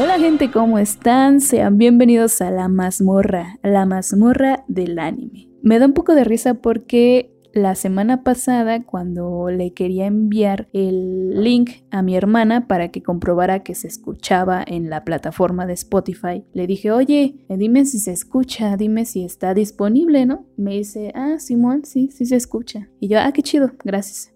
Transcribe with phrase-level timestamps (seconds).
[0.00, 1.40] Hola gente, ¿cómo están?
[1.40, 5.48] Sean bienvenidos a la mazmorra, la mazmorra del anime.
[5.62, 11.42] Me da un poco de risa porque la semana pasada cuando le quería enviar el
[11.42, 16.44] link a mi hermana para que comprobara que se escuchaba en la plataforma de Spotify,
[16.52, 20.46] le dije, oye, dime si se escucha, dime si está disponible, ¿no?
[20.56, 22.88] Me dice, ah, Simón, sí, sí se escucha.
[23.00, 24.32] Y yo, ah, qué chido, gracias.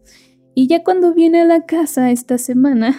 [0.55, 2.97] Y ya cuando viene a la casa esta semana,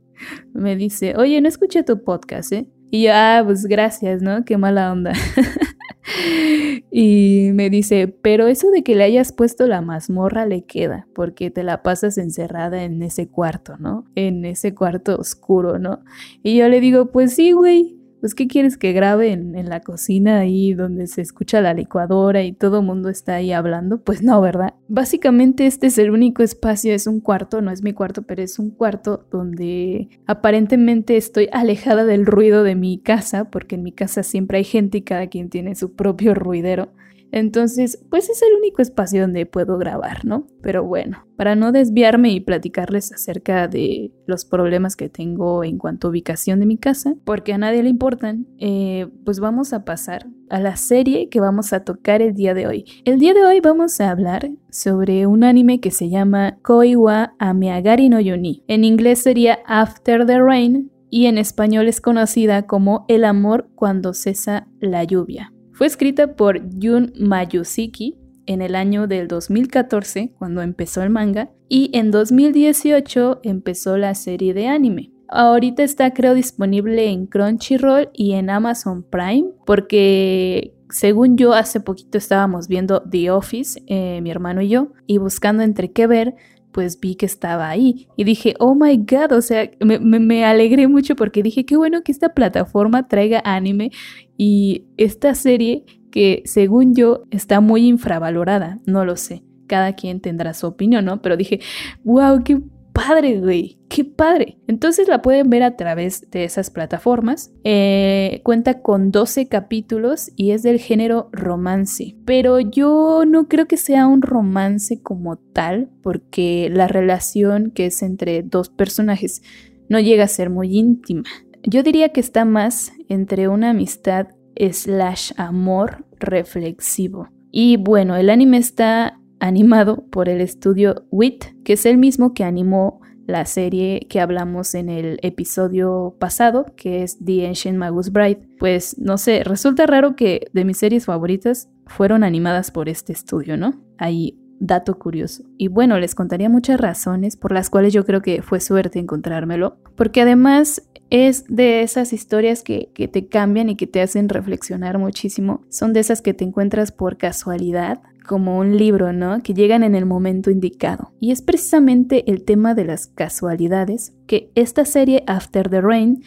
[0.52, 2.68] me dice, oye, no escuché tu podcast, ¿eh?
[2.90, 4.44] Y yo, ah, pues gracias, ¿no?
[4.44, 5.12] Qué mala onda.
[6.90, 11.50] y me dice, pero eso de que le hayas puesto la mazmorra le queda, porque
[11.50, 14.06] te la pasas encerrada en ese cuarto, ¿no?
[14.14, 16.02] En ese cuarto oscuro, ¿no?
[16.42, 20.38] Y yo le digo, pues sí, güey, pues ¿qué quieres que grabe en, la cocina
[20.38, 24.00] ahí donde se escucha la licuadora y todo el mundo está ahí hablando?
[24.02, 24.74] Pues no, ¿verdad?
[24.88, 28.58] Básicamente este es el único espacio, es un cuarto, no es mi cuarto, pero es
[28.58, 34.22] un cuarto donde aparentemente estoy alejada del ruido de mi casa, porque en mi casa
[34.22, 36.90] siempre hay gente y cada quien tiene su propio ruidero.
[37.30, 40.46] Entonces, pues es el único espacio donde puedo grabar, ¿no?
[40.62, 46.08] Pero bueno, para no desviarme y platicarles acerca de los problemas que tengo en cuanto
[46.08, 50.26] a ubicación de mi casa, porque a nadie le importan, eh, pues vamos a pasar
[50.48, 52.84] a la serie que vamos a tocar el día de hoy.
[53.04, 58.08] El día de hoy vamos a hablar sobre un anime que se llama Koiwa Ameagari
[58.08, 58.64] no Yoni.
[58.68, 64.14] En inglés sería After the Rain y en español es conocida como El amor cuando
[64.14, 65.52] cesa la lluvia.
[65.78, 71.96] Fue escrita por Jun Mayushiki en el año del 2014, cuando empezó el manga, y
[71.96, 75.12] en 2018 empezó la serie de anime.
[75.28, 82.18] Ahorita está creo disponible en Crunchyroll y en Amazon Prime, porque según yo hace poquito
[82.18, 86.34] estábamos viendo The Office, eh, mi hermano y yo, y buscando entre qué ver,
[86.72, 90.88] pues vi que estaba ahí y dije, oh my god, o sea, me, me, alegré
[90.88, 93.90] mucho porque dije, qué bueno que esta plataforma traiga anime
[94.36, 100.54] y esta serie que según yo está muy infravalorada, no lo sé, cada quien tendrá
[100.54, 101.20] su opinión, ¿no?
[101.22, 101.60] Pero dije,
[102.04, 102.60] wow, qué
[102.98, 104.58] padre, güey, qué padre.
[104.66, 107.52] Entonces la pueden ver a través de esas plataformas.
[107.62, 112.16] Eh, cuenta con 12 capítulos y es del género romance.
[112.24, 118.02] Pero yo no creo que sea un romance como tal, porque la relación que es
[118.02, 119.42] entre dos personajes
[119.88, 121.22] no llega a ser muy íntima.
[121.62, 124.26] Yo diría que está más entre una amistad
[124.56, 127.28] slash amor reflexivo.
[127.52, 132.44] Y bueno, el anime está animado por el estudio WIT, que es el mismo que
[132.44, 138.40] animó la serie que hablamos en el episodio pasado, que es The Ancient Magus Bride.
[138.58, 143.58] Pues no sé, resulta raro que de mis series favoritas fueron animadas por este estudio,
[143.58, 143.74] ¿no?
[143.98, 145.44] Ahí dato curioso.
[145.58, 149.76] Y bueno, les contaría muchas razones por las cuales yo creo que fue suerte encontrármelo,
[149.94, 154.98] porque además es de esas historias que, que, te cambian y que te hacen reflexionar
[154.98, 155.62] muchísimo.
[155.68, 159.42] Son de esas que te encuentras por casualidad como un libro, ¿no?
[159.42, 161.12] Que llegan en el momento indicado.
[161.18, 166.22] Y es precisamente el tema de las casualidades que esta serie After the Rain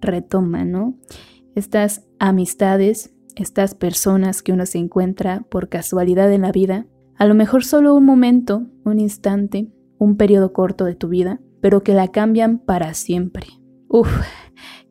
[0.00, 0.98] retoma, ¿no?
[1.54, 7.34] Estas amistades, estas personas que uno se encuentra por casualidad en la vida, a lo
[7.34, 12.08] mejor solo un momento, un instante, un periodo corto de tu vida, pero que la
[12.08, 13.46] cambian para siempre.
[13.88, 14.08] Uf,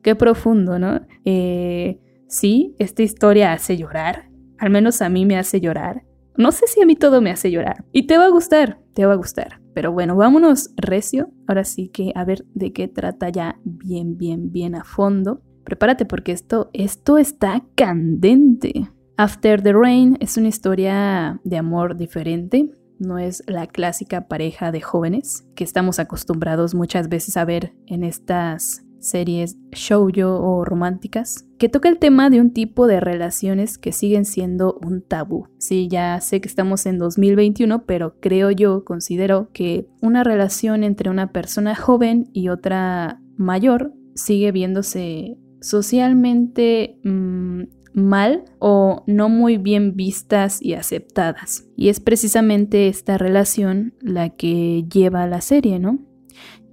[0.02, 1.02] qué profundo, ¿no?
[1.26, 6.06] Eh, sí, esta historia hace llorar, al menos a mí me hace llorar,
[6.38, 7.86] no sé si a mí todo me hace llorar.
[7.92, 9.62] Y te va a gustar, te va a gustar.
[9.74, 11.32] Pero bueno, vámonos recio.
[11.48, 15.42] Ahora sí que a ver de qué trata ya bien, bien, bien a fondo.
[15.64, 18.90] Prepárate porque esto, esto está candente.
[19.18, 22.72] After the Rain es una historia de amor diferente.
[23.00, 28.04] No es la clásica pareja de jóvenes que estamos acostumbrados muchas veces a ver en
[28.04, 33.92] estas series shoujo o románticas, que toca el tema de un tipo de relaciones que
[33.92, 35.48] siguen siendo un tabú.
[35.60, 41.10] Sí, ya sé que estamos en 2021, pero creo yo, considero que una relación entre
[41.10, 47.64] una persona joven y otra mayor sigue viéndose socialmente mm,
[47.94, 51.66] mal o no muy bien vistas y aceptadas.
[51.76, 56.00] Y es precisamente esta relación la que lleva a la serie, ¿no?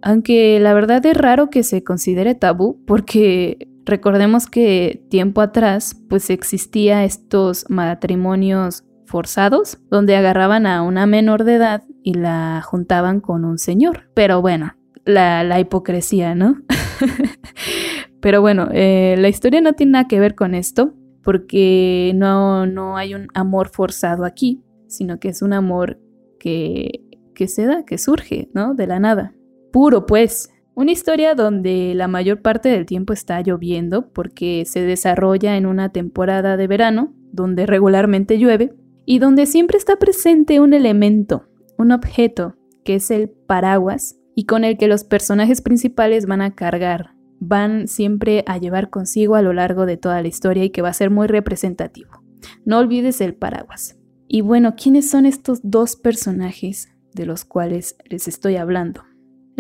[0.03, 6.31] Aunque la verdad es raro que se considere tabú porque recordemos que tiempo atrás pues
[6.31, 13.45] existía estos matrimonios forzados donde agarraban a una menor de edad y la juntaban con
[13.45, 14.11] un señor.
[14.15, 14.75] Pero bueno,
[15.05, 16.57] la, hipocresía, ¿no?
[18.21, 22.97] Pero bueno, eh, la historia no tiene nada que ver con esto porque no, no
[22.97, 25.99] hay un amor forzado aquí, sino que es un amor
[26.39, 27.03] que,
[27.35, 28.75] que se da, que surge, ¿no?
[28.75, 29.35] De la nada
[29.71, 30.51] puro, pues.
[30.75, 35.91] Una historia donde la mayor parte del tiempo está lloviendo porque se desarrolla en una
[35.91, 38.75] temporada de verano donde regularmente llueve
[39.05, 44.65] y donde siempre está presente un elemento, un objeto, que es el paraguas y con
[44.65, 49.53] el que los personajes principales van a cargar, van siempre a llevar consigo a lo
[49.53, 52.23] largo de toda la historia y que va a ser muy representativo.
[52.65, 53.99] No olvides el paraguas.
[54.29, 59.03] Y bueno, ¿quiénes son estos dos personajes de los cuales les estoy hablando?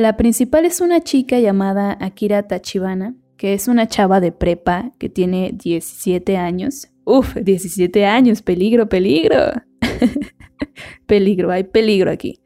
[0.00, 5.11] La principal es una chica llamada Akira Tachibana, que es una chava de prepa que
[5.11, 6.88] tiene 17 años.
[7.05, 9.37] Uf, 17 años, peligro, peligro.
[11.06, 12.41] peligro, hay peligro aquí.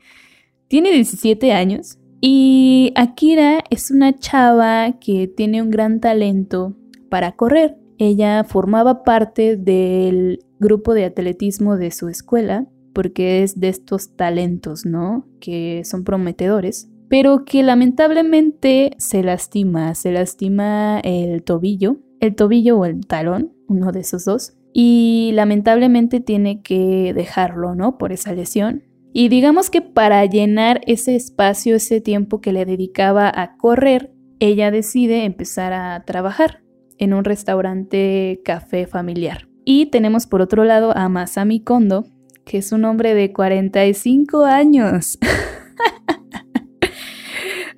[0.67, 6.75] Tiene 17 años y Akira es una chava que tiene un gran talento
[7.09, 7.77] para correr.
[7.99, 14.85] Ella formaba parte del grupo de atletismo de su escuela porque es de estos talentos,
[14.85, 15.29] ¿no?
[15.39, 22.85] Que son prometedores, pero que lamentablemente se lastima, se lastima el tobillo, el tobillo o
[22.85, 27.97] el talón, uno de esos dos, y lamentablemente tiene que dejarlo, ¿no?
[27.97, 28.83] Por esa lesión.
[29.13, 34.73] Y digamos que para llenar ese espacio, ese tiempo que le dedicaba a correr, ella
[34.73, 36.65] decide empezar a trabajar
[36.99, 39.49] en un restaurante café familiar.
[39.65, 42.05] Y tenemos por otro lado a Masami Kondo,
[42.45, 45.19] que es un hombre de 45 años.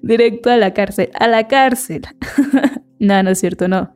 [0.07, 2.03] Directo a la cárcel, a la cárcel.
[2.99, 3.95] no, no es cierto, no.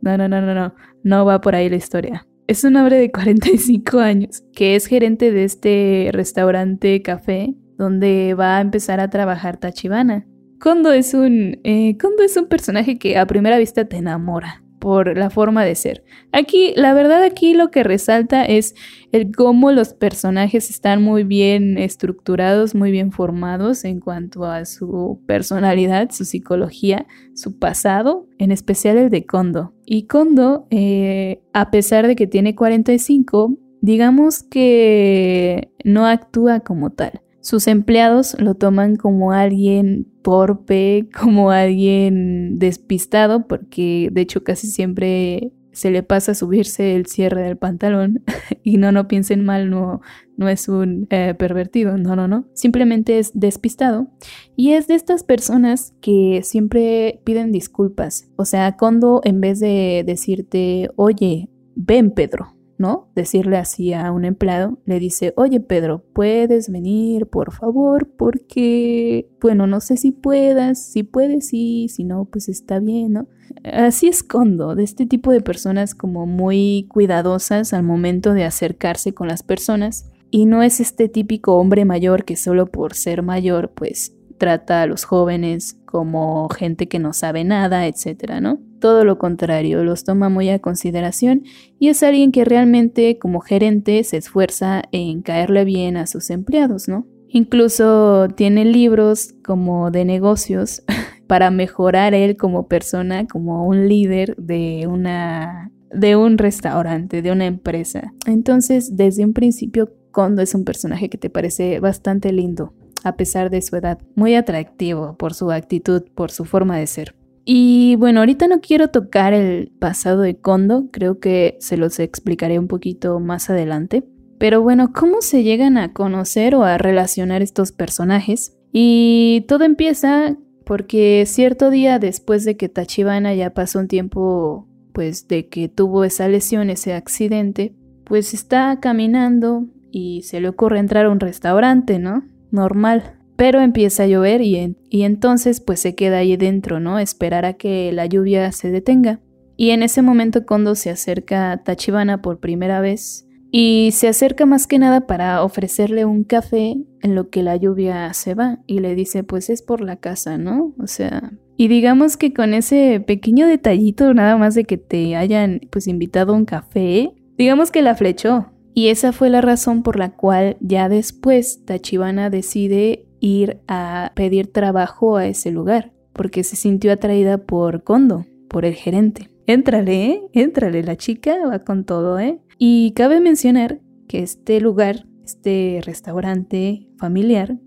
[0.00, 0.74] No, no, no, no, no.
[1.04, 2.26] No va por ahí la historia.
[2.46, 8.58] Es un hombre de 45 años que es gerente de este restaurante café donde va
[8.58, 10.26] a empezar a trabajar Tachibana.
[10.60, 15.16] Kondo es un, eh, Kondo es un personaje que a primera vista te enamora por
[15.16, 16.02] la forma de ser.
[16.32, 18.74] Aquí, la verdad aquí lo que resalta es
[19.12, 25.20] el cómo los personajes están muy bien estructurados, muy bien formados en cuanto a su
[25.24, 29.72] personalidad, su psicología, su pasado, en especial el de Kondo.
[29.86, 37.22] Y Kondo, eh, a pesar de que tiene 45, digamos que no actúa como tal.
[37.42, 45.52] Sus empleados lo toman como alguien torpe, como alguien despistado, porque de hecho casi siempre
[45.72, 48.22] se le pasa subirse el cierre del pantalón
[48.62, 50.02] y no, no piensen mal, no,
[50.36, 54.06] no es un eh, pervertido, no, no, no, simplemente es despistado
[54.54, 60.04] y es de estas personas que siempre piden disculpas, o sea, cuando en vez de
[60.06, 63.08] decirte, oye, ven Pedro, ¿no?
[63.14, 68.10] Decirle así a un empleado, le dice, oye Pedro, ¿puedes venir, por favor?
[68.18, 73.28] Porque, bueno, no sé si puedas, si puedes, sí, si no, pues está bien, ¿no?
[73.64, 79.28] Así escondo de este tipo de personas como muy cuidadosas al momento de acercarse con
[79.28, 84.16] las personas y no es este típico hombre mayor que solo por ser mayor, pues
[84.38, 88.58] trata a los jóvenes como gente que no sabe nada, etcétera, ¿no?
[88.82, 91.44] Todo lo contrario, los toma muy a consideración
[91.78, 96.88] y es alguien que realmente como gerente se esfuerza en caerle bien a sus empleados,
[96.88, 97.06] ¿no?
[97.28, 100.82] Incluso tiene libros como de negocios
[101.28, 107.46] para mejorar él como persona, como un líder de una de un restaurante, de una
[107.46, 108.12] empresa.
[108.26, 112.74] Entonces, desde un principio Kondo es un personaje que te parece bastante lindo,
[113.04, 117.21] a pesar de su edad, muy atractivo por su actitud, por su forma de ser.
[117.44, 122.58] Y bueno, ahorita no quiero tocar el pasado de Kondo, creo que se los explicaré
[122.58, 124.04] un poquito más adelante.
[124.38, 128.56] Pero bueno, ¿cómo se llegan a conocer o a relacionar estos personajes?
[128.72, 135.28] Y todo empieza porque cierto día después de que Tachibana ya pasó un tiempo, pues
[135.28, 141.06] de que tuvo esa lesión, ese accidente, pues está caminando y se le ocurre entrar
[141.06, 142.24] a un restaurante, ¿no?
[142.52, 143.18] normal.
[143.42, 147.00] Pero empieza a llover y, y entonces pues se queda ahí dentro, ¿no?
[147.00, 149.18] Esperar a que la lluvia se detenga.
[149.56, 154.46] Y en ese momento Kondo se acerca a Tachibana por primera vez y se acerca
[154.46, 158.78] más que nada para ofrecerle un café en lo que la lluvia se va y
[158.78, 160.72] le dice pues es por la casa, ¿no?
[160.78, 165.62] O sea, y digamos que con ese pequeño detallito nada más de que te hayan
[165.72, 169.98] pues invitado a un café, digamos que la flechó, y esa fue la razón por
[169.98, 176.56] la cual ya después Tachibana decide ir a pedir trabajo a ese lugar, porque se
[176.56, 179.30] sintió atraída por Kondo, por el gerente.
[179.46, 180.22] Éntrale, ¿eh?
[180.32, 182.40] Éntrale, la chica va con todo, ¿eh?
[182.58, 187.58] Y cabe mencionar que este lugar, este restaurante familiar,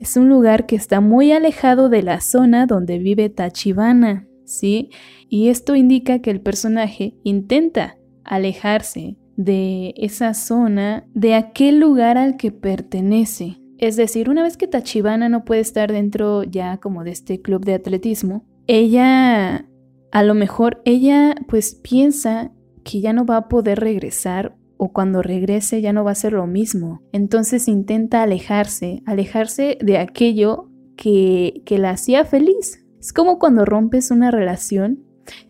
[0.00, 4.88] es un lugar que está muy alejado de la zona donde vive Tachibana, ¿sí?
[5.28, 12.38] Y esto indica que el personaje intenta alejarse de esa zona, de aquel lugar al
[12.38, 13.59] que pertenece.
[13.80, 17.64] Es decir, una vez que Tachibana no puede estar dentro ya como de este club
[17.64, 19.70] de atletismo, ella,
[20.12, 22.52] a lo mejor ella pues piensa
[22.84, 26.34] que ya no va a poder regresar o cuando regrese ya no va a ser
[26.34, 27.00] lo mismo.
[27.12, 32.84] Entonces intenta alejarse, alejarse de aquello que, que la hacía feliz.
[33.00, 35.06] Es como cuando rompes una relación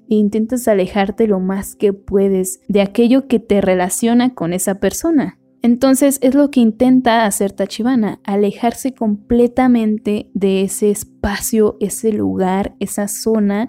[0.09, 5.39] e intentas alejarte lo más que puedes de aquello que te relaciona con esa persona.
[5.62, 13.09] Entonces es lo que intenta hacer Tachibana, alejarse completamente de ese espacio, ese lugar, esa
[13.09, 13.69] zona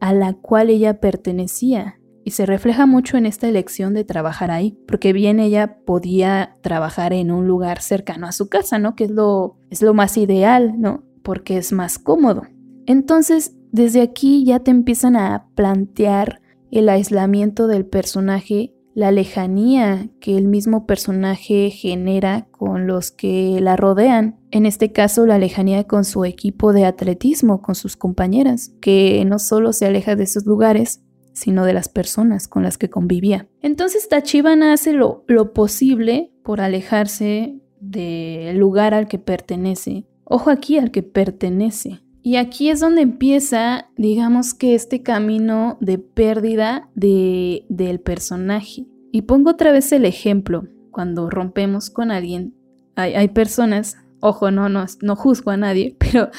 [0.00, 2.00] a la cual ella pertenecía.
[2.24, 7.12] Y se refleja mucho en esta elección de trabajar ahí, porque bien ella podía trabajar
[7.12, 8.96] en un lugar cercano a su casa, ¿no?
[8.96, 11.04] Que es lo, es lo más ideal, ¿no?
[11.22, 12.42] Porque es más cómodo.
[12.86, 16.40] Entonces, desde aquí ya te empiezan a plantear
[16.72, 23.76] el aislamiento del personaje la lejanía que el mismo personaje genera con los que la
[23.76, 24.40] rodean.
[24.50, 29.38] En este caso, la lejanía con su equipo de atletismo, con sus compañeras, que no
[29.38, 31.02] solo se aleja de esos lugares,
[31.34, 33.46] sino de las personas con las que convivía.
[33.60, 40.06] Entonces Tachibana hace lo, lo posible por alejarse del lugar al que pertenece.
[40.24, 42.00] Ojo aquí al que pertenece.
[42.26, 48.84] Y aquí es donde empieza, digamos que este camino de pérdida de, del personaje.
[49.12, 50.66] Y pongo otra vez el ejemplo.
[50.90, 52.52] Cuando rompemos con alguien,
[52.96, 56.30] hay, hay personas, ojo, no, no, no juzgo a nadie, pero,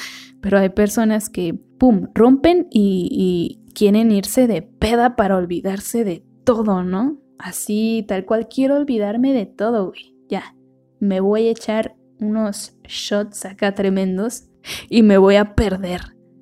[0.42, 6.22] pero hay personas que, ¡pum!, rompen y, y quieren irse de peda para olvidarse de
[6.44, 7.18] todo, ¿no?
[7.40, 10.14] Así, tal cual, quiero olvidarme de todo, güey.
[10.28, 10.54] Ya,
[11.00, 14.47] me voy a echar unos shots acá tremendos
[14.90, 16.02] y me voy a perder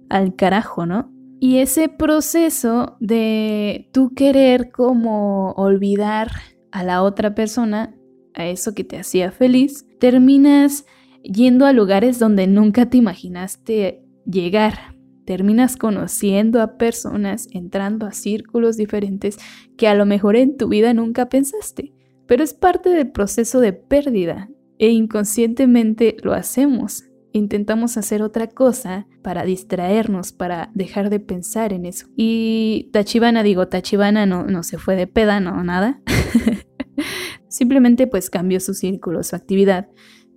[0.10, 1.12] al carajo, ¿no?
[1.40, 6.32] Y ese proceso de tú querer como olvidar
[6.72, 7.96] a la otra persona,
[8.34, 10.86] a eso que te hacía feliz, terminas
[11.24, 14.96] yendo a lugares donde nunca te imaginaste llegar.
[15.26, 19.38] Terminas conociendo a personas, entrando a círculos diferentes
[19.76, 21.94] que a lo mejor en tu vida nunca pensaste.
[22.28, 27.06] Pero es parte del proceso de pérdida e inconscientemente lo hacemos
[27.38, 32.08] intentamos hacer otra cosa para distraernos, para dejar de pensar en eso.
[32.16, 36.02] Y Tachibana, digo, Tachibana no, no se fue de peda, no, nada.
[37.50, 39.90] Simplemente pues cambió su círculo, su actividad,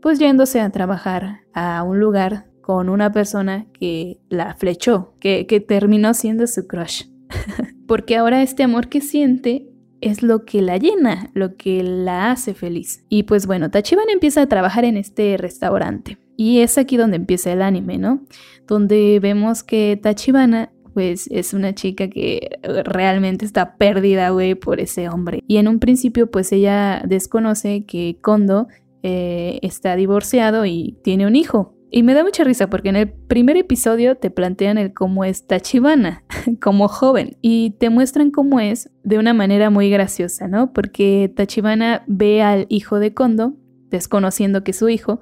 [0.03, 5.61] pues yéndose a trabajar a un lugar con una persona que la flechó, que, que
[5.61, 7.05] terminó siendo su crush.
[7.87, 9.69] Porque ahora este amor que siente
[10.01, 13.05] es lo que la llena, lo que la hace feliz.
[13.09, 16.19] Y pues bueno, Tachibana empieza a trabajar en este restaurante.
[16.41, 18.23] Y es aquí donde empieza el anime, ¿no?
[18.69, 25.09] Donde vemos que Tachibana pues es una chica que realmente está perdida, güey, por ese
[25.09, 25.43] hombre.
[25.49, 28.69] Y en un principio pues ella desconoce que Kondo
[29.03, 31.75] eh, está divorciado y tiene un hijo.
[31.91, 35.45] Y me da mucha risa porque en el primer episodio te plantean el cómo es
[35.45, 36.23] Tachibana
[36.63, 40.73] como joven y te muestran cómo es de una manera muy graciosa, ¿no?
[40.73, 43.55] Porque Tachibana ve al hijo de Kondo,
[43.91, 45.21] desconociendo que es su hijo,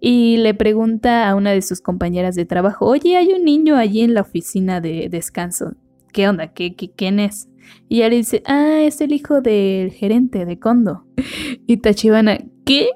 [0.00, 4.00] y le pregunta a una de sus compañeras de trabajo, oye, hay un niño allí
[4.00, 5.74] en la oficina de descanso.
[6.12, 6.54] ¿Qué onda?
[6.54, 7.48] ¿Qué, quién es?
[7.88, 11.04] Y ella le dice, ah, es el hijo del gerente de Kondo.
[11.66, 12.88] Y Tachibana, ¿qué?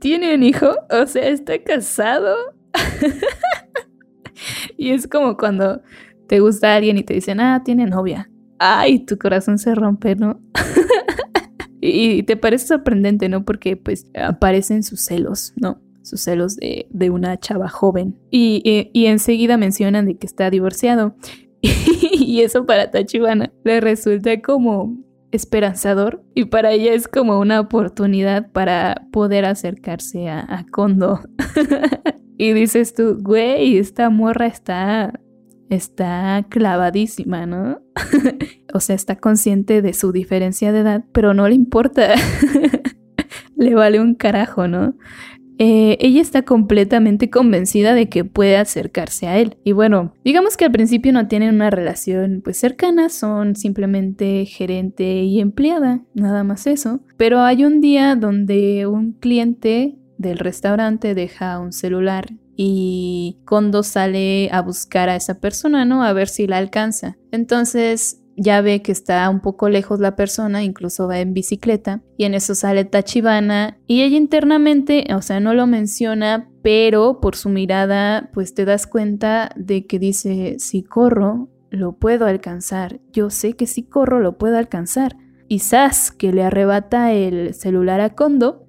[0.00, 0.74] ¿Tiene un hijo?
[0.90, 2.36] O sea, ¿está casado?
[4.76, 5.80] y es como cuando
[6.26, 8.28] te gusta alguien y te dicen, ah, tiene novia.
[8.58, 10.40] Ay, tu corazón se rompe, ¿no?
[11.80, 13.44] y te parece sorprendente, ¿no?
[13.44, 15.80] Porque pues aparecen sus celos, ¿no?
[16.02, 18.16] Sus celos de, una chava joven.
[18.30, 21.14] Y, enseguida mencionan de que está divorciado.
[21.62, 24.96] y eso para Tachibana le resulta como
[25.32, 31.20] esperanzador y para ella es como una oportunidad para poder acercarse a, a Kondo.
[32.38, 35.20] y dices tú, güey, esta morra está,
[35.68, 37.80] está clavadísima, ¿no?
[38.74, 42.14] o sea, está consciente de su diferencia de edad, pero no le importa.
[43.56, 44.94] le vale un carajo, ¿no?
[45.62, 49.58] Eh, ella está completamente convencida de que puede acercarse a él.
[49.62, 55.22] Y bueno, digamos que al principio no tienen una relación pues cercana, son simplemente gerente
[55.22, 57.00] y empleada, nada más eso.
[57.18, 64.48] Pero hay un día donde un cliente del restaurante deja un celular y Kondo sale
[64.52, 66.02] a buscar a esa persona, ¿no?
[66.02, 67.18] A ver si la alcanza.
[67.32, 72.24] Entonces ya ve que está un poco lejos la persona, incluso va en bicicleta, y
[72.24, 77.50] en eso sale Tachibana, y ella internamente, o sea, no lo menciona, pero por su
[77.50, 83.52] mirada, pues te das cuenta de que dice, si corro, lo puedo alcanzar, yo sé
[83.52, 85.16] que si corro, lo puedo alcanzar.
[85.46, 88.66] Y Sas, que le arrebata el celular a Kondo,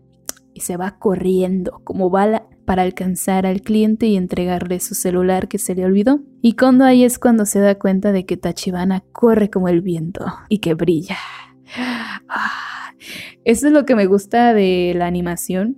[0.54, 5.58] y se va corriendo como bala para alcanzar al cliente y entregarle su celular que
[5.58, 6.22] se le olvidó.
[6.42, 10.26] Y cuando ahí es cuando se da cuenta de que Tachibana corre como el viento
[10.50, 11.18] y que brilla.
[12.28, 12.94] Ah,
[13.44, 15.78] eso es lo que me gusta de la animación,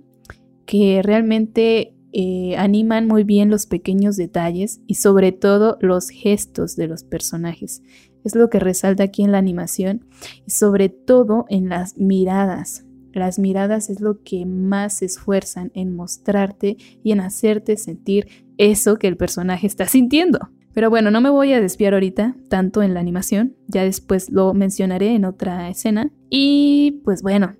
[0.66, 6.86] que realmente eh, animan muy bien los pequeños detalles y sobre todo los gestos de
[6.86, 7.82] los personajes.
[8.24, 10.06] Es lo que resalta aquí en la animación
[10.46, 12.84] y sobre todo en las miradas.
[13.14, 18.26] Las miradas es lo que más se esfuerzan en mostrarte y en hacerte sentir
[18.58, 20.50] eso que el personaje está sintiendo.
[20.74, 24.52] Pero bueno, no me voy a desviar ahorita tanto en la animación, ya después lo
[24.54, 26.10] mencionaré en otra escena.
[26.28, 27.54] Y pues bueno,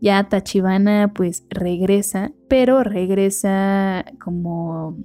[0.00, 4.96] ya Tachibana pues regresa, pero regresa como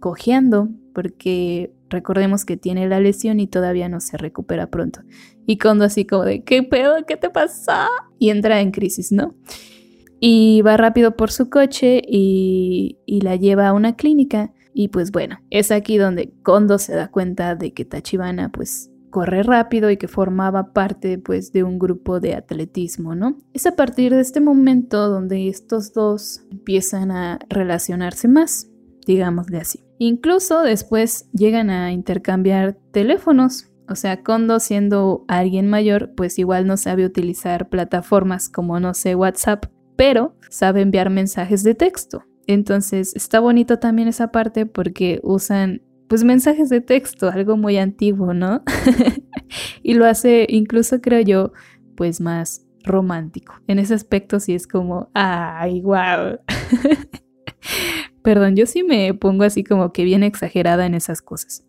[0.00, 5.00] cojeando porque recordemos que tiene la lesión y todavía no se recupera pronto.
[5.46, 7.04] Y cuando así como de, ¿qué pedo?
[7.06, 7.88] ¿Qué te pasa?
[8.24, 9.34] Y entra en crisis, ¿no?
[10.18, 14.54] Y va rápido por su coche y, la lleva a una clínica.
[14.72, 19.42] Y pues bueno, es aquí donde Kondo se da cuenta de que Tachibana pues corre
[19.42, 23.36] rápido y que formaba parte pues de un grupo de atletismo, ¿no?
[23.52, 28.70] Es a partir de este momento donde estos dos empiezan a relacionarse más,
[29.06, 29.84] digámosle así.
[29.98, 33.70] Incluso después llegan a intercambiar teléfonos.
[33.88, 39.14] O sea, Kondo siendo alguien mayor, pues igual no sabe utilizar plataformas como, no sé,
[39.14, 42.24] WhatsApp, pero sabe enviar mensajes de texto.
[42.46, 48.34] Entonces está bonito también esa parte porque usan pues mensajes de texto, algo muy antiguo,
[48.34, 48.62] ¿no?
[49.82, 51.52] y lo hace incluso creo yo
[51.96, 53.54] pues más romántico.
[53.66, 56.38] En ese aspecto sí es como, ay, wow.
[58.22, 61.64] Perdón, yo sí me pongo así como que bien exagerada en esas cosas.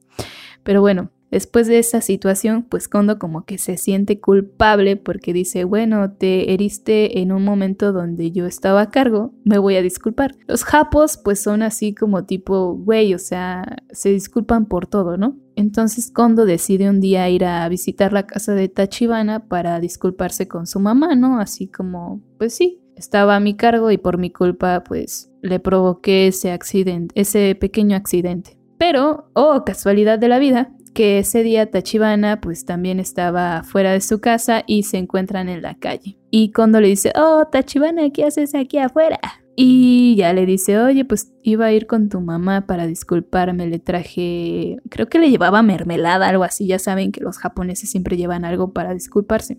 [0.64, 5.64] Pero bueno, Después de esa situación, pues Kondo como que se siente culpable porque dice,
[5.64, 10.36] bueno, te heriste en un momento donde yo estaba a cargo, me voy a disculpar.
[10.48, 15.38] Los japos pues son así como tipo, güey, o sea, se disculpan por todo, ¿no?
[15.56, 20.68] Entonces Kondo decide un día ir a visitar la casa de Tachibana para disculparse con
[20.68, 21.40] su mamá, ¿no?
[21.40, 26.28] Así como, pues sí, estaba a mi cargo y por mi culpa pues le provoqué
[26.28, 28.58] ese accidente, ese pequeño accidente.
[28.78, 34.00] Pero, oh, casualidad de la vida, que ese día Tachibana pues también estaba fuera de
[34.02, 36.18] su casa y se encuentran en la calle.
[36.32, 39.20] Y cuando le dice, oh Tachibana, ¿qué haces aquí afuera?
[39.58, 43.80] Y ya le dice, oye, pues iba a ir con tu mamá para disculparme, le
[43.80, 48.46] traje, creo que le llevaba mermelada, algo así, ya saben que los japoneses siempre llevan
[48.46, 49.58] algo para disculparse.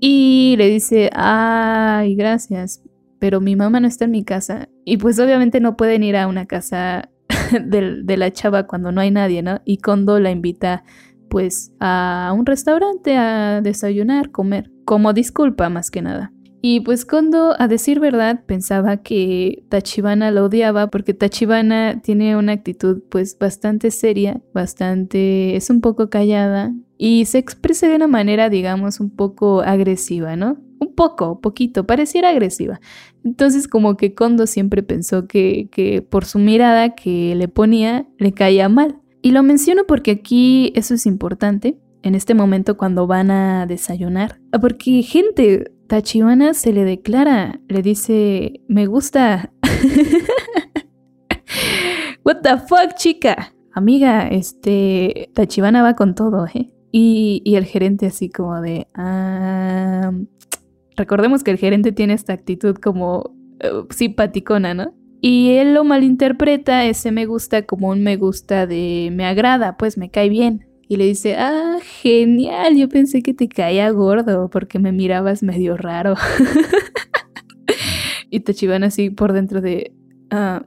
[0.00, 2.82] Y le dice, ay, gracias,
[3.20, 4.68] pero mi mamá no está en mi casa.
[4.84, 7.08] Y pues obviamente no pueden ir a una casa
[7.64, 9.60] de, la chava cuando no hay nadie, ¿no?
[9.64, 10.84] Y Kondo la invita
[11.28, 16.32] pues a un restaurante a desayunar, comer, como disculpa más que nada.
[16.62, 22.52] Y pues Kondo, a decir verdad, pensaba que Tachibana la odiaba porque Tachibana tiene una
[22.52, 25.56] actitud pues bastante seria, bastante...
[25.56, 30.56] es un poco callada y se expresa de una manera digamos un poco agresiva, ¿no?
[30.78, 32.80] Un poco, poquito, pareciera agresiva.
[33.24, 38.32] Entonces como que Kondo siempre pensó que, que por su mirada que le ponía le
[38.32, 39.00] caía mal.
[39.22, 44.38] Y lo menciono porque aquí eso es importante, en este momento cuando van a desayunar.
[44.60, 49.52] Porque gente, Tachibana se le declara, le dice, me gusta.
[52.24, 53.54] What the fuck, chica.
[53.72, 56.70] Amiga, este, Tachibana va con todo, ¿eh?
[56.92, 60.12] Y, el gerente así como de, ah,
[60.96, 64.94] Recordemos que el gerente tiene esta actitud como uh, simpaticona, ¿no?
[65.20, 69.96] Y él lo malinterpreta ese me gusta como un me gusta de me agrada, pues
[69.96, 70.66] me cae bien.
[70.86, 75.78] Y le dice, ah, genial, yo pensé que te caía gordo porque me mirabas medio
[75.78, 76.14] raro.
[78.30, 79.94] y Tachibana así por dentro de,
[80.30, 80.66] ah,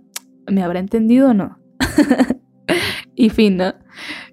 [0.49, 1.59] ¿me habrá entendido o no?
[3.15, 3.75] y fin, ¿no?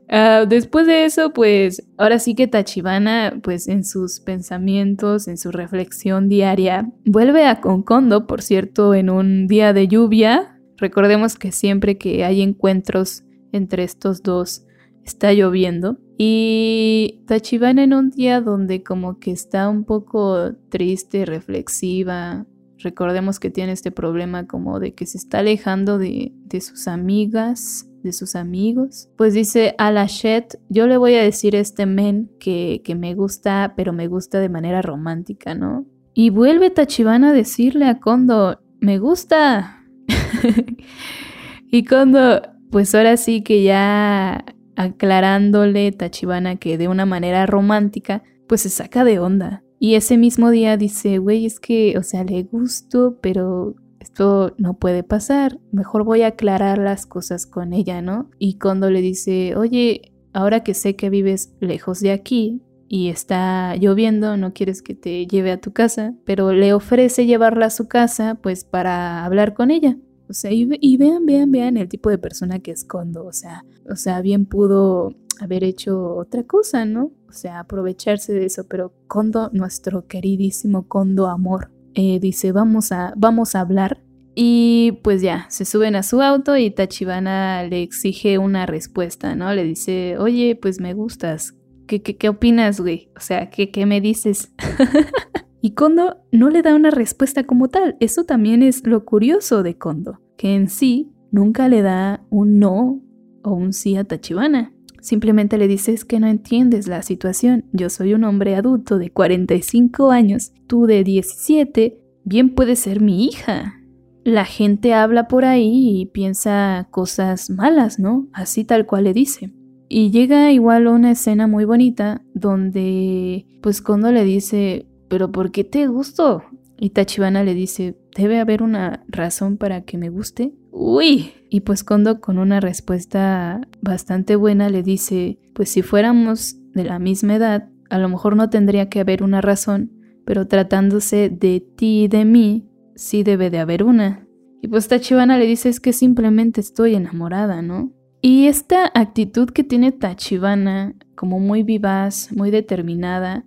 [0.09, 5.51] Ah, después de eso, pues ahora sí que Tachibana, pues en sus pensamientos, en su
[5.51, 10.61] reflexión diaria, vuelve a Concondo, por cierto, en un día de lluvia.
[10.77, 14.67] Recordemos que siempre que hay encuentros entre estos dos,
[15.05, 15.99] está lloviendo.
[16.19, 22.47] Y Tachibana en un día donde como que está un poco triste, reflexiva.
[22.79, 27.89] Recordemos que tiene este problema como de que se está alejando de, de sus amigas
[28.05, 29.09] de sus amigos.
[29.17, 32.95] Pues dice a la Shet, yo le voy a decir a este men que, que
[32.95, 35.87] me gusta, pero me gusta de manera romántica, ¿no?
[36.15, 39.85] Y vuelve Tachibana a decirle a Kondo, me gusta.
[41.71, 44.45] y Kondo, pues ahora sí que ya
[44.77, 49.65] aclarándole Tachibana que de una manera romántica, pues se saca de onda.
[49.79, 53.75] Y ese mismo día dice, güey, es que, o sea, le gusto, pero
[54.15, 58.31] esto no puede pasar, mejor voy a aclarar las cosas con ella, ¿no?
[58.39, 63.75] Y Kondo le dice, oye, ahora que sé que vives lejos de aquí y está
[63.75, 67.89] lloviendo, no quieres que te lleve a tu casa, pero le ofrece llevarla a su
[67.89, 69.99] casa pues para hablar con ella.
[70.29, 70.65] O sea, y,
[70.97, 74.47] vean, vean, vean el tipo de persona que es Kondo, o sea, o sea, bien
[74.47, 77.11] pudo haber hecho otra cosa, ¿no?
[77.29, 83.15] O sea, aprovecharse de eso, pero Kondo, nuestro queridísimo Kondo amor, eh, dice, vamos a,
[83.17, 84.04] vamos a hablar.
[84.35, 89.53] Y pues ya, se suben a su auto y Tachibana le exige una respuesta, ¿no?
[89.55, 91.55] Le dice, oye, pues me gustas.
[91.87, 93.11] ¿Qué, qué, qué opinas, güey?
[93.17, 94.53] O sea, ¿qué, qué me dices?
[95.61, 97.97] y Kondo no le da una respuesta como tal.
[98.01, 103.03] Eso también es lo curioso de Kondo, que en sí nunca le da un no
[103.43, 104.73] o un sí a Tachibana.
[105.01, 107.67] Simplemente le dices que no entiendes la situación.
[107.73, 113.27] Yo soy un hombre adulto de 45 años, tú de 17, bien puedes ser mi
[113.27, 113.84] hija.
[114.25, 118.27] La gente habla por ahí y piensa cosas malas, ¿no?
[118.33, 119.53] Así tal cual le dice.
[119.89, 125.63] Y llega igual una escena muy bonita donde pues cuando le dice, pero ¿por qué
[125.63, 126.43] te gustó?
[126.79, 130.55] Y Tachibana le dice, debe haber una razón para que me guste.
[130.73, 136.85] Uy, y pues Kondo con una respuesta bastante buena le dice, pues si fuéramos de
[136.85, 139.93] la misma edad, a lo mejor no tendría que haber una razón,
[140.25, 144.27] pero tratándose de ti y de mí, sí debe de haber una.
[144.63, 147.93] Y pues Tachibana le dice es que simplemente estoy enamorada, ¿no?
[148.23, 153.45] Y esta actitud que tiene Tachibana, como muy vivaz, muy determinada,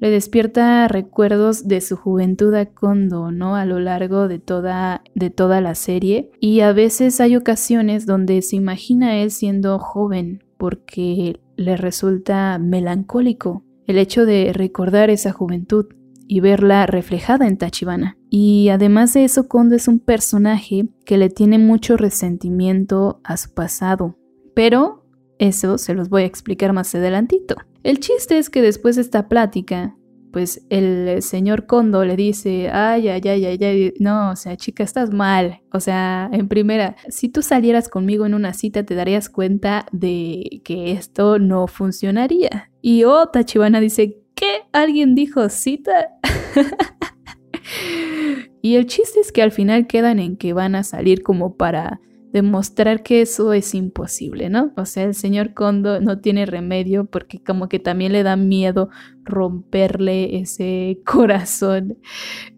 [0.00, 3.56] le despierta recuerdos de su juventud a Kondo, ¿no?
[3.56, 6.30] A lo largo de toda, de toda la serie.
[6.40, 13.62] Y a veces hay ocasiones donde se imagina él siendo joven porque le resulta melancólico
[13.86, 15.86] el hecho de recordar esa juventud
[16.28, 18.16] y verla reflejada en Tachibana.
[18.30, 23.54] Y además de eso, Kondo es un personaje que le tiene mucho resentimiento a su
[23.54, 24.16] pasado.
[24.54, 25.04] Pero
[25.38, 27.56] eso se los voy a explicar más adelantito.
[27.82, 29.96] El chiste es que después de esta plática,
[30.32, 34.82] pues el señor Kondo le dice, ay, ay, ay, ay, ay, no, o sea, chica,
[34.82, 35.62] estás mal.
[35.72, 40.60] O sea, en primera, si tú salieras conmigo en una cita, te darías cuenta de
[40.64, 42.70] que esto no funcionaría.
[42.82, 44.60] Y oh, Tachibana dice, ¿qué?
[44.72, 46.10] ¿Alguien dijo cita?
[48.62, 52.00] y el chiste es que al final quedan en que van a salir como para
[52.32, 54.72] demostrar que eso es imposible, ¿no?
[54.76, 58.90] O sea, el señor Kondo no tiene remedio porque como que también le da miedo
[59.24, 61.98] romperle ese corazón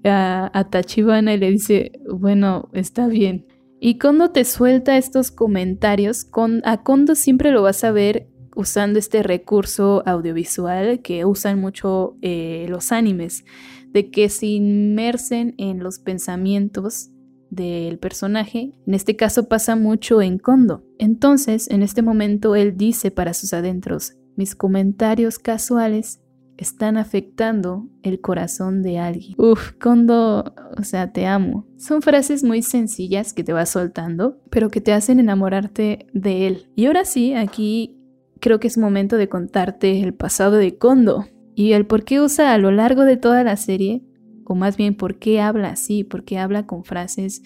[0.04, 3.46] a, Tachibana y le dice, bueno, está bien.
[3.80, 8.26] Y Kondo te suelta estos comentarios, con, a Kondo siempre lo vas a ver
[8.58, 13.44] usando este recurso audiovisual que usan mucho eh, los animes,
[13.92, 17.10] de que se inmersen en los pensamientos
[17.50, 20.82] del personaje, en este caso pasa mucho en Kondo.
[20.98, 26.20] Entonces, en este momento él dice para sus adentros, mis comentarios casuales
[26.56, 29.36] están afectando el corazón de alguien.
[29.38, 31.64] Uf, Kondo, o sea, te amo.
[31.76, 36.72] Son frases muy sencillas que te vas soltando, pero que te hacen enamorarte de él.
[36.74, 37.97] Y ahora sí, aquí
[38.40, 42.52] creo que es momento de contarte el pasado de Kondo y el por qué usa
[42.52, 44.02] a lo largo de toda la serie
[44.44, 47.42] o más bien por qué habla así, por qué habla con frases,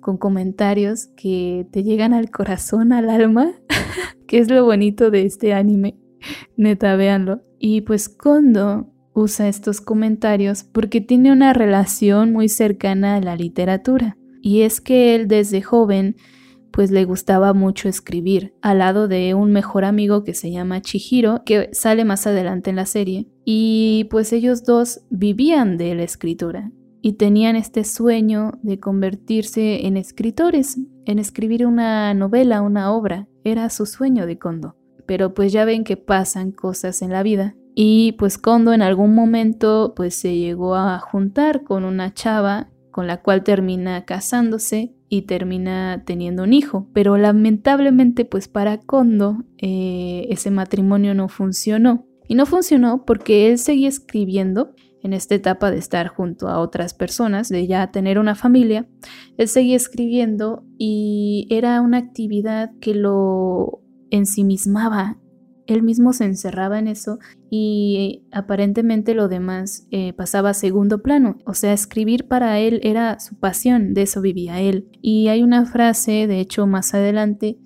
[0.00, 3.52] con comentarios que te llegan al corazón, al alma,
[4.26, 5.98] que es lo bonito de este anime.
[6.56, 7.42] Neta, véanlo.
[7.58, 14.16] Y pues Kondo usa estos comentarios porque tiene una relación muy cercana a la literatura.
[14.42, 16.16] Y es que él desde joven
[16.72, 21.42] pues le gustaba mucho escribir, al lado de un mejor amigo que se llama Chihiro,
[21.44, 23.28] que sale más adelante en la serie.
[23.44, 26.70] Y pues ellos dos vivían de la escritura
[27.02, 33.26] y tenían este sueño de convertirse en escritores, en escribir una novela, una obra.
[33.44, 34.76] Era su sueño de Kondo.
[35.06, 37.56] Pero pues ya ven que pasan cosas en la vida.
[37.74, 43.06] Y pues Kondo en algún momento pues se llegó a juntar con una chava con
[43.06, 46.88] la cual termina casándose y termina teniendo un hijo.
[46.94, 52.06] Pero lamentablemente pues para Kondo eh, ese matrimonio no funcionó.
[52.28, 56.94] Y no funcionó porque él seguía escribiendo en esta etapa de estar junto a otras
[56.94, 58.86] personas, de ya tener una familia.
[59.36, 65.18] Él seguía escribiendo y era una actividad que lo ensimismaba
[65.70, 71.38] él mismo se encerraba en eso y aparentemente lo demás eh, pasaba a segundo plano.
[71.46, 74.88] O sea, escribir para él era su pasión, de eso vivía él.
[75.00, 77.56] Y hay una frase, de hecho, más adelante,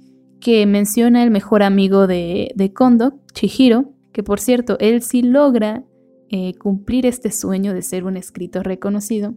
[0.41, 5.85] que menciona el mejor amigo de, de Kondo, Chihiro, que por cierto, él sí logra
[6.31, 9.35] eh, cumplir este sueño de ser un escritor reconocido.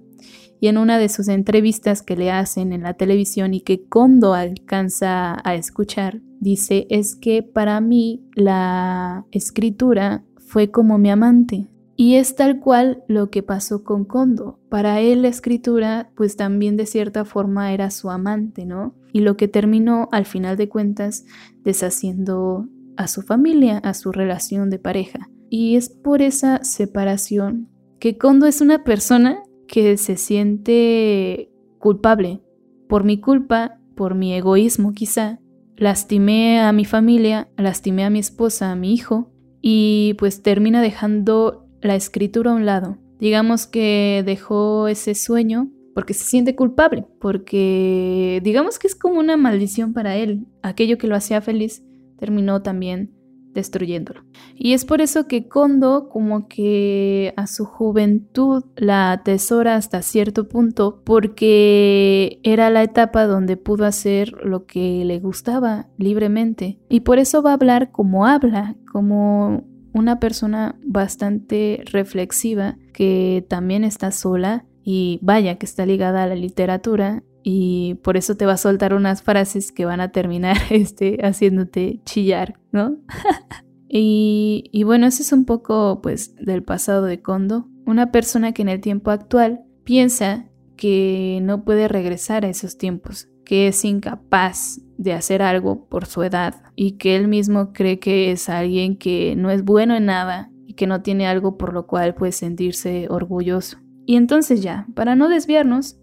[0.60, 4.34] Y en una de sus entrevistas que le hacen en la televisión y que Kondo
[4.34, 11.68] alcanza a escuchar, dice, es que para mí la escritura fue como mi amante.
[12.00, 14.60] Y es tal cual lo que pasó con Kondo.
[14.70, 18.94] Para él la escritura pues también de cierta forma era su amante, ¿no?
[19.14, 21.26] Y lo que terminó al final de cuentas
[21.64, 22.68] deshaciendo
[22.98, 25.30] a su familia, a su relación de pareja.
[25.50, 32.42] Y es por esa separación que Kondo es una persona que se siente culpable.
[32.88, 35.40] Por mi culpa, por mi egoísmo quizá,
[35.76, 41.68] lastimé a mi familia, lastimé a mi esposa, a mi hijo, y pues termina dejando
[41.82, 42.98] la escritura a un lado.
[43.20, 49.36] Digamos que dejó ese sueño porque se siente culpable, porque digamos que es como una
[49.36, 50.46] maldición para él.
[50.62, 51.84] Aquello que lo hacía feliz
[52.20, 53.17] terminó también
[53.58, 54.24] destruyéndolo.
[54.56, 60.48] Y es por eso que Kondo como que a su juventud la atesora hasta cierto
[60.48, 66.80] punto porque era la etapa donde pudo hacer lo que le gustaba libremente.
[66.88, 73.84] Y por eso va a hablar como habla, como una persona bastante reflexiva que también
[73.84, 78.52] está sola y vaya que está ligada a la literatura y por eso te va
[78.52, 82.98] a soltar unas frases que van a terminar este, haciéndote chillar, ¿no?
[83.88, 88.64] y, y bueno, eso es un poco pues del pasado de Kondo, una persona que
[88.64, 94.82] en el tiempo actual piensa que no puede regresar a esos tiempos, que es incapaz
[94.98, 99.38] de hacer algo por su edad y que él mismo cree que es alguien que
[99.38, 103.08] no es bueno en nada y que no tiene algo por lo cual puede sentirse
[103.10, 103.78] orgulloso.
[104.06, 105.98] Y entonces ya, para no desviarnos,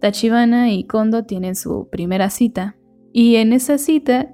[0.00, 2.76] Tachibana y Kondo tienen su primera cita
[3.12, 4.32] y en esa cita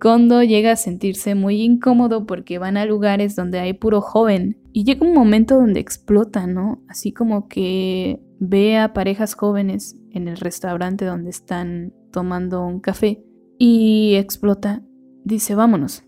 [0.00, 4.84] Kondo llega a sentirse muy incómodo porque van a lugares donde hay puro joven y
[4.84, 6.82] llega un momento donde explota, ¿no?
[6.88, 13.24] Así como que ve a parejas jóvenes en el restaurante donde están tomando un café
[13.58, 14.82] y explota.
[15.24, 16.04] Dice, vámonos.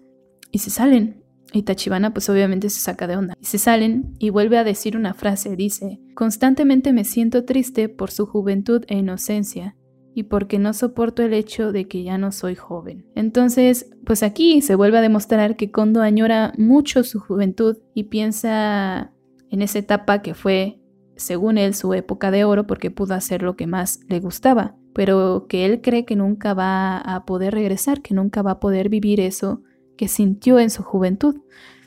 [0.51, 1.24] Y se salen.
[1.55, 3.35] Y Tachibana pues obviamente se saca de onda.
[3.41, 5.55] Y se salen y vuelve a decir una frase.
[5.55, 9.77] Dice, constantemente me siento triste por su juventud e inocencia
[10.17, 13.07] y porque no soporto el hecho de que ya no soy joven.
[13.15, 19.13] Entonces, pues aquí se vuelve a demostrar que Kondo añora mucho su juventud y piensa
[19.51, 20.81] en esa etapa que fue,
[21.17, 25.47] según él, su época de oro porque pudo hacer lo que más le gustaba, pero
[25.49, 29.21] que él cree que nunca va a poder regresar, que nunca va a poder vivir
[29.21, 29.63] eso
[29.97, 31.37] que sintió en su juventud.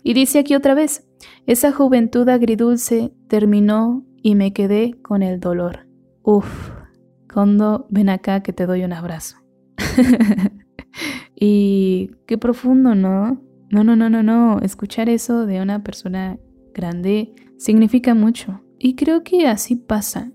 [0.03, 1.07] Y dice aquí otra vez,
[1.45, 5.87] esa juventud agridulce terminó y me quedé con el dolor.
[6.23, 6.71] Uf,
[7.27, 9.37] Kondo, ven acá que te doy un abrazo.
[11.35, 13.41] y qué profundo, ¿no?
[13.69, 14.59] No, no, no, no, no.
[14.61, 16.39] Escuchar eso de una persona
[16.73, 18.61] grande significa mucho.
[18.79, 20.31] Y creo que así pasa.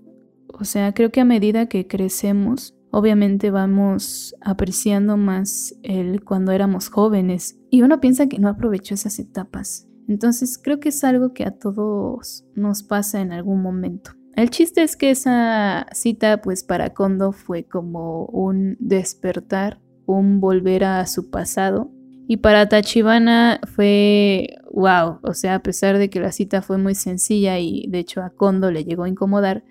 [0.47, 6.89] O sea, creo que a medida que crecemos, obviamente vamos apreciando más el cuando éramos
[6.89, 9.87] jóvenes y uno piensa que no aprovechó esas etapas.
[10.07, 14.11] Entonces creo que es algo que a todos nos pasa en algún momento.
[14.35, 20.83] El chiste es que esa cita pues para Kondo fue como un despertar, un volver
[20.83, 21.89] a su pasado.
[22.27, 26.93] Y para Tachibana fue wow, o sea, a pesar de que la cita fue muy
[26.93, 29.63] sencilla y de hecho a Kondo le llegó a incomodar,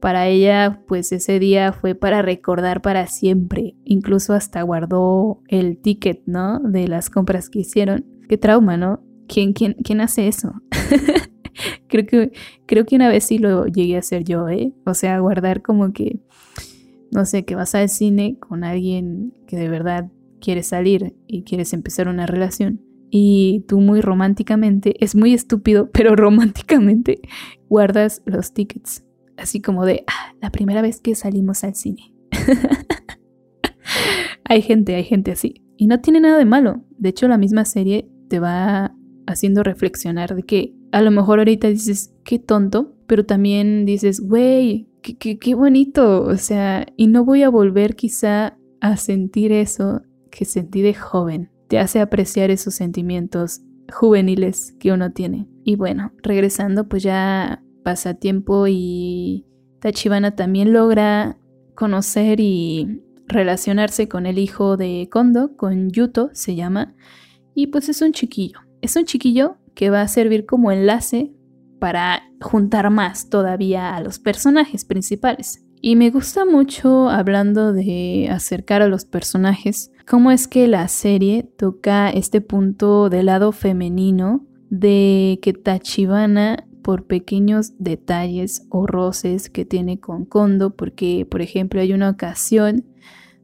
[0.00, 3.74] para ella, pues ese día fue para recordar para siempre.
[3.84, 6.60] Incluso hasta guardó el ticket, ¿no?
[6.60, 8.06] De las compras que hicieron.
[8.28, 9.02] Qué trauma, ¿no?
[9.26, 10.52] ¿Quién, quién, quién hace eso?
[11.88, 12.32] creo, que,
[12.66, 14.72] creo que una vez sí lo llegué a hacer yo, ¿eh?
[14.84, 16.20] O sea, guardar como que,
[17.10, 21.72] no sé, que vas al cine con alguien que de verdad quiere salir y quieres
[21.72, 22.80] empezar una relación.
[23.10, 27.20] Y tú muy románticamente, es muy estúpido, pero románticamente
[27.68, 29.04] guardas los tickets
[29.38, 32.14] así como de ah, la primera vez que salimos al cine.
[34.44, 35.62] hay gente, hay gente así.
[35.76, 36.84] Y no tiene nada de malo.
[36.98, 38.94] De hecho, la misma serie te va
[39.26, 44.88] haciendo reflexionar de que a lo mejor ahorita dices, qué tonto, pero también dices, güey,
[45.02, 46.24] qué, qué, qué bonito.
[46.24, 51.50] O sea, y no voy a volver quizá a sentir eso que sentí de joven.
[51.68, 53.60] Te hace apreciar esos sentimientos
[53.92, 55.46] juveniles que uno tiene.
[55.64, 59.46] Y bueno, regresando, pues ya pasa tiempo y
[59.80, 61.38] Tachibana también logra
[61.74, 66.94] conocer y relacionarse con el hijo de Kondo, con Yuto se llama,
[67.54, 68.60] y pues es un chiquillo.
[68.82, 71.32] Es un chiquillo que va a servir como enlace
[71.78, 75.64] para juntar más todavía a los personajes principales.
[75.80, 81.50] Y me gusta mucho hablando de acercar a los personajes, cómo es que la serie
[81.56, 89.64] toca este punto del lado femenino de que Tachibana por pequeños detalles o roces que
[89.64, 92.84] tiene con Kondo, porque por ejemplo hay una ocasión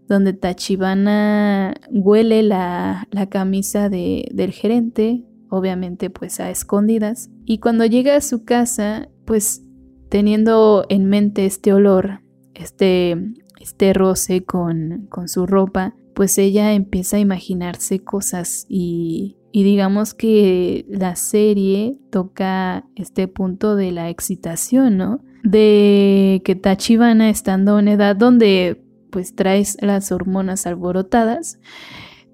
[0.08, 8.20] donde Tachibana huele la, camisa del gerente, obviamente pues a escondidas, y cuando llega a
[8.20, 9.62] su casa, pues
[10.10, 12.20] teniendo en mente este olor,
[12.54, 13.16] este,
[13.60, 20.14] este roce con, con su ropa, pues ella empieza a imaginarse cosas y, y, digamos
[20.14, 25.20] que la serie toca este punto de la excitación, ¿no?
[25.44, 31.60] De que Tachibana estando en edad donde pues traes las hormonas alborotadas,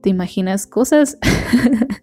[0.00, 1.18] te imaginas cosas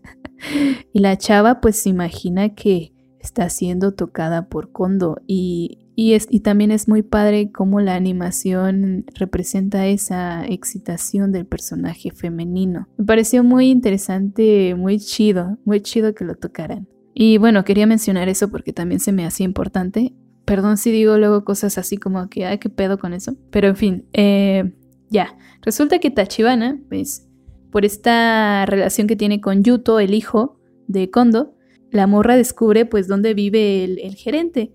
[0.93, 6.69] y la chava pues se imagina que está siendo tocada por Kondo y, y también
[6.69, 12.87] es muy padre cómo la animación representa esa excitación del personaje femenino.
[12.97, 16.87] Me pareció muy interesante, muy chido, muy chido que lo tocaran.
[17.15, 20.13] Y bueno, quería mencionar eso porque también se me hacía importante.
[20.45, 23.35] Perdón si digo luego cosas así como que, ay, qué pedo con eso.
[23.49, 24.71] Pero en fin, eh,
[25.09, 25.35] ya.
[25.63, 27.27] Resulta que Tachibana, pues,
[27.71, 31.55] por esta relación que tiene con Yuto, el hijo de Kondo,
[31.91, 34.71] la morra descubre pues dónde vive el, gerente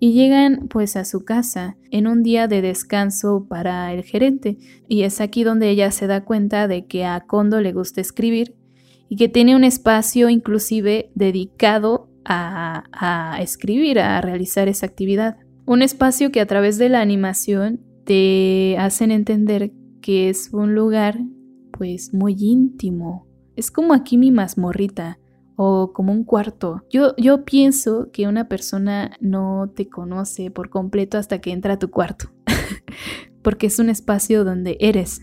[0.00, 4.58] y llegan pues a su casa en un día de descanso para el gerente
[4.88, 8.54] y es aquí donde ella se da cuenta de que a Kondo le gusta escribir
[9.08, 15.38] y que tiene un espacio inclusive dedicado a, a escribir, a realizar esa actividad.
[15.66, 21.18] Un espacio que a través de la animación te hacen entender que es un lugar
[21.72, 23.26] pues muy íntimo.
[23.56, 25.18] Es como aquí mi mazmorrita
[25.60, 26.84] o como un cuarto.
[26.88, 31.78] Yo, yo pienso que una persona no te conoce por completo hasta que entra a
[31.80, 32.30] tu cuarto,
[33.42, 35.20] porque es un espacio donde eres,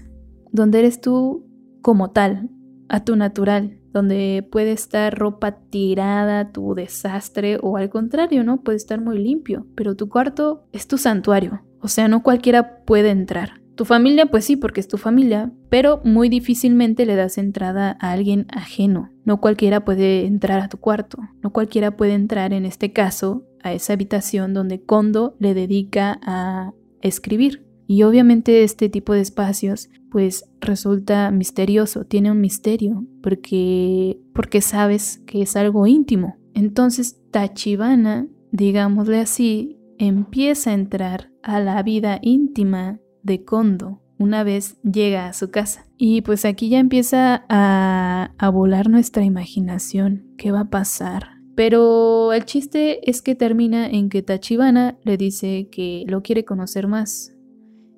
[0.51, 1.47] donde eres tú
[1.81, 2.49] como tal,
[2.89, 8.61] a tu natural, donde puede estar ropa tirada, tu desastre, o al contrario, ¿no?
[8.61, 13.09] Puede estar muy limpio, pero tu cuarto es tu santuario, o sea, no cualquiera puede
[13.09, 13.61] entrar.
[13.75, 18.11] Tu familia, pues sí, porque es tu familia, pero muy difícilmente le das entrada a
[18.11, 19.14] alguien ajeno.
[19.25, 23.73] No cualquiera puede entrar a tu cuarto, no cualquiera puede entrar en este caso a
[23.73, 27.65] esa habitación donde Kondo le dedica a escribir.
[27.87, 35.21] Y obviamente este tipo de espacios pues resulta misterioso, tiene un misterio, porque porque sabes
[35.25, 36.37] que es algo íntimo.
[36.53, 44.77] Entonces Tachibana, digámosle así, empieza a entrar a la vida íntima de Kondo una vez
[44.81, 45.85] llega a su casa.
[45.97, 50.27] Y pues aquí ya empieza a, a volar nuestra imaginación.
[50.37, 51.35] ¿Qué va a pasar?
[51.55, 56.87] Pero el chiste es que termina en que Tachibana le dice que lo quiere conocer
[56.87, 57.33] más.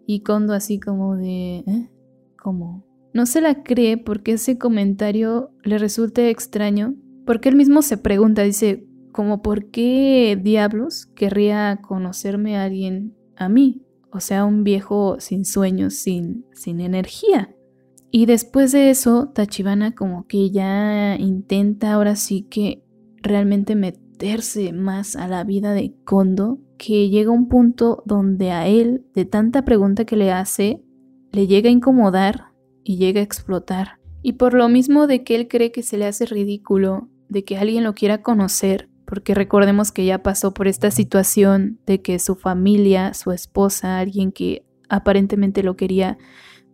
[0.06, 1.63] Y Kondo así como de...
[1.65, 1.89] ¿eh?
[2.41, 2.86] ¿Cómo?
[3.13, 6.95] No se la cree porque ese comentario le resulta extraño.
[7.25, 13.49] Porque él mismo se pregunta, dice, como por qué diablos querría conocerme a alguien a
[13.49, 13.87] mí?
[14.17, 17.56] O sea, un viejo sin sueños, sin, sin energía.
[18.12, 22.84] Y después de eso, Tachibana como que ya intenta ahora sí que
[23.21, 29.06] realmente meterse más a la vida de Kondo, que llega un punto donde a él,
[29.13, 30.82] de tanta pregunta que le hace,
[31.32, 32.53] le llega a incomodar
[32.84, 33.99] y llega a explotar.
[34.23, 37.58] Y por lo mismo de que él cree que se le hace ridículo, de que
[37.58, 42.35] alguien lo quiera conocer, porque recordemos que ya pasó por esta situación de que su
[42.35, 46.17] familia, su esposa, alguien que aparentemente lo quería,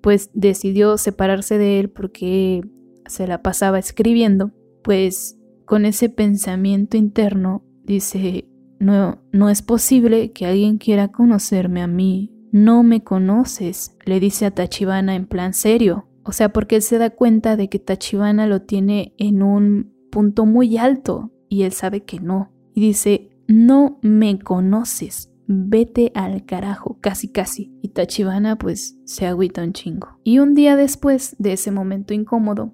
[0.01, 2.63] pues decidió separarse de él porque
[3.05, 4.51] se la pasaba escribiendo,
[4.83, 11.87] pues con ese pensamiento interno dice, no, no es posible que alguien quiera conocerme a
[11.87, 16.81] mí, no me conoces, le dice a Tachibana en plan serio, o sea, porque él
[16.81, 21.71] se da cuenta de que Tachibana lo tiene en un punto muy alto, y él
[21.71, 22.51] sabe que no.
[22.73, 27.71] Y dice, no me conoces, vete al carajo, casi casi.
[27.83, 30.17] Y Tachibana pues se agüita un chingo.
[30.23, 32.73] Y un día después de ese momento incómodo,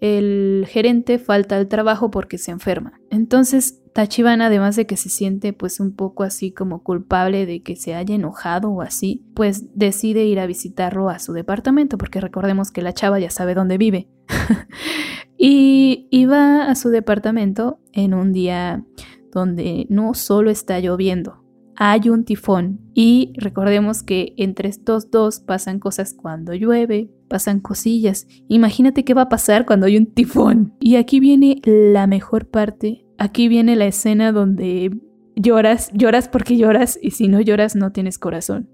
[0.00, 3.00] el gerente falta al trabajo porque se enferma.
[3.10, 7.76] Entonces Tachibana, además de que se siente pues un poco así como culpable de que
[7.76, 12.72] se haya enojado o así, pues decide ir a visitarlo a su departamento porque recordemos
[12.72, 14.08] que la chava ya sabe dónde vive.
[15.38, 18.84] Y iba a su departamento en un día
[19.32, 22.80] donde no solo está lloviendo, hay un tifón.
[22.94, 28.26] Y recordemos que entre estos dos pasan cosas cuando llueve, pasan cosillas.
[28.48, 30.74] Imagínate qué va a pasar cuando hay un tifón.
[30.80, 33.04] Y aquí viene la mejor parte.
[33.18, 34.90] Aquí viene la escena donde
[35.36, 38.68] lloras, lloras porque lloras y si no lloras no tienes corazón.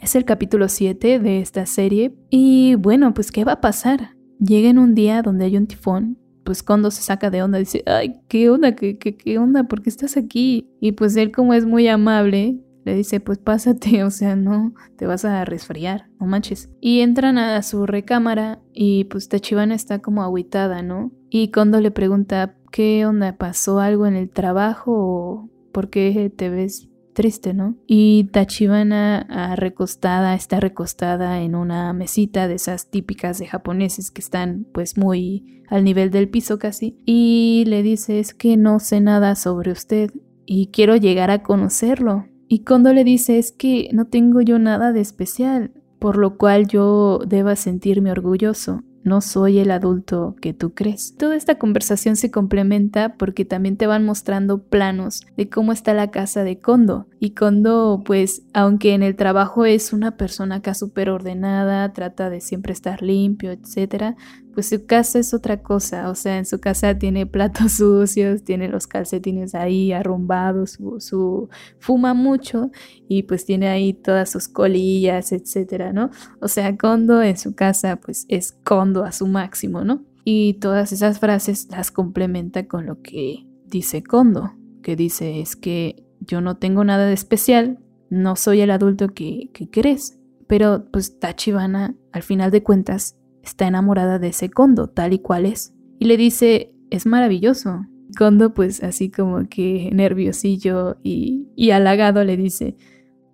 [0.00, 4.15] Es el capítulo 7 de esta serie y bueno, pues ¿qué va a pasar?
[4.38, 7.82] Llega en un día donde hay un tifón, pues Kondo se saca de onda, dice,
[7.86, 8.76] ay, ¿qué onda?
[8.76, 9.64] ¿Qué, qué, qué onda?
[9.64, 10.70] ¿Por qué estás aquí?
[10.80, 15.06] Y pues él como es muy amable, le dice, pues pásate, o sea, no, te
[15.06, 16.70] vas a resfriar, no manches.
[16.80, 21.12] Y entran a su recámara y pues Tachibana está como agüitada, ¿no?
[21.28, 23.36] Y Kondo le pregunta, ¿qué onda?
[23.36, 27.76] ¿Pasó algo en el trabajo o por qué te ves triste, ¿no?
[27.86, 34.20] Y Tachibana ah, recostada, está recostada en una mesita de esas típicas de japoneses que
[34.20, 36.98] están pues muy al nivel del piso casi.
[37.06, 40.12] Y le dice, es que no sé nada sobre usted
[40.44, 42.26] y quiero llegar a conocerlo.
[42.48, 46.68] Y Kondo le dice, es que no tengo yo nada de especial, por lo cual
[46.68, 51.14] yo deba sentirme orgulloso no soy el adulto que tú crees.
[51.16, 56.10] Toda esta conversación se complementa porque también te van mostrando planos de cómo está la
[56.10, 57.06] casa de Kondo.
[57.20, 62.40] Y Kondo, pues, aunque en el trabajo es una persona acá súper ordenada, trata de
[62.40, 64.16] siempre estar limpio, etc.,
[64.56, 68.68] pues su casa es otra cosa, o sea, en su casa tiene platos sucios, tiene
[68.68, 72.70] los calcetines ahí arrumbados, su, fuma mucho
[73.06, 76.08] y pues tiene ahí todas sus colillas, etcétera, ¿no?
[76.40, 80.06] O sea, Kondo en su casa pues es Kondo a su máximo, ¿no?
[80.24, 86.02] Y todas esas frases las complementa con lo que dice Kondo, que dice es que
[86.20, 87.78] yo no tengo nada de especial,
[88.08, 93.66] no soy el adulto que, que crees, pero pues Tachibana al final de cuentas está
[93.66, 95.74] enamorada de ese Kondo, tal y cual es.
[95.98, 97.86] Y le dice, es maravilloso.
[98.18, 102.76] Kondo, pues así como que nerviosillo y, y halagado, le dice,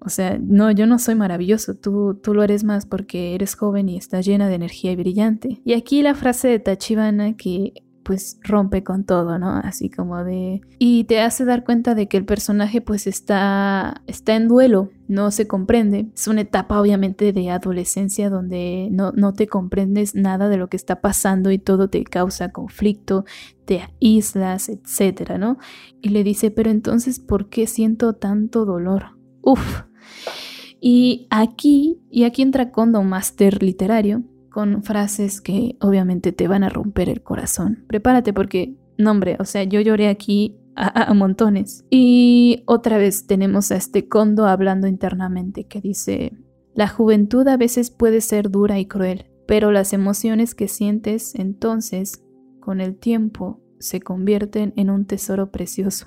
[0.01, 3.89] o sea, no, yo no soy maravilloso, tú, tú lo eres más porque eres joven
[3.89, 5.61] y estás llena de energía y brillante.
[5.65, 9.51] Y aquí la frase de Tachibana que pues rompe con todo, ¿no?
[9.51, 10.61] Así como de...
[10.79, 15.31] Y te hace dar cuenta de que el personaje pues está, está en duelo, no
[15.31, 16.11] se comprende.
[16.15, 20.77] Es una etapa obviamente de adolescencia donde no, no te comprendes nada de lo que
[20.77, 23.25] está pasando y todo te causa conflicto,
[23.65, 25.59] te aíslas, etcétera, ¿no?
[26.01, 29.19] Y le dice, pero entonces, ¿por qué siento tanto dolor?
[29.43, 29.83] Uf.
[30.81, 36.69] Y aquí, y aquí entra Kondo Master Literario, con frases que obviamente te van a
[36.69, 37.85] romper el corazón.
[37.89, 41.85] Prepárate porque, no hombre, o sea, yo lloré aquí a, montones.
[41.91, 46.33] Y otra vez tenemos a este condo hablando internamente que dice,
[46.75, 52.23] la juventud a veces puede ser dura y cruel, pero las emociones que sientes entonces,
[52.61, 56.07] con el tiempo, se convierten en un tesoro precioso.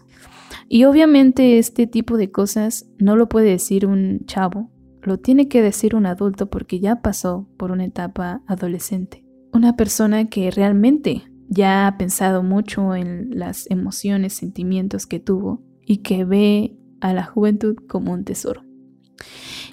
[0.69, 4.69] Y obviamente este tipo de cosas no lo puede decir un chavo,
[5.05, 9.23] lo tiene que decir un adulto porque ya pasó por una etapa adolescente.
[9.53, 15.97] Una persona que realmente ya ha pensado mucho en las emociones, sentimientos que tuvo y
[15.97, 18.63] que ve a la juventud como un tesoro.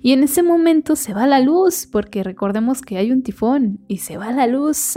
[0.03, 3.99] Y en ese momento se va la luz, porque recordemos que hay un tifón y
[3.99, 4.97] se va la luz.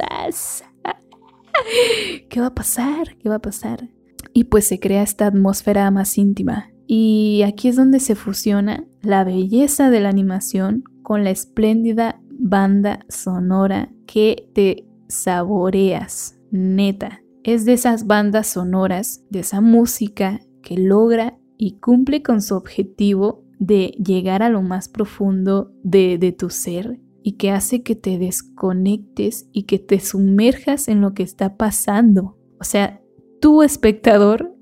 [2.29, 3.15] ¿Qué va a pasar?
[3.17, 3.89] ¿Qué va a pasar?
[4.33, 9.23] Y pues se crea esta atmósfera más íntima, y aquí es donde se fusiona la
[9.23, 17.21] belleza de la animación con la espléndida banda sonora que te saboreas, neta.
[17.43, 23.43] Es de esas bandas sonoras, de esa música que logra y cumple con su objetivo
[23.59, 29.47] de llegar a lo más profundo de, tu ser y que hace que te desconectes
[29.51, 32.37] y que te sumerjas en lo que está pasando.
[32.59, 33.01] O sea,
[33.39, 34.54] tu espectador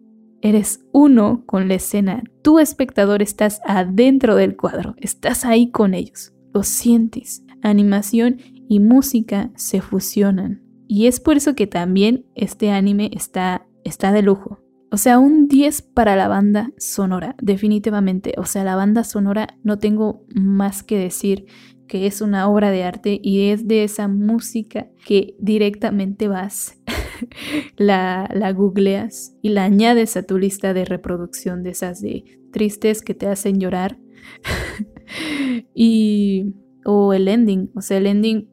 [0.43, 2.21] Eres uno con la escena.
[2.41, 4.93] Tu espectador estás adentro del cuadro.
[4.97, 6.33] Estás ahí con ellos.
[6.53, 7.45] Lo sientes.
[7.61, 10.61] Animación y música se fusionan.
[10.85, 14.59] Y es por eso que también este anime está, está de lujo.
[14.91, 18.33] O sea, un 10 para la banda sonora, definitivamente.
[18.35, 21.45] O sea, la banda sonora no tengo más que decir
[21.87, 26.81] que es una obra de arte y es de esa música que directamente vas
[27.77, 33.01] la, la googleas y la añades a tu lista de reproducción de esas de tristes
[33.01, 33.97] que te hacen llorar.
[35.75, 36.53] y.
[36.85, 37.71] O el ending.
[37.75, 38.49] O sea, el ending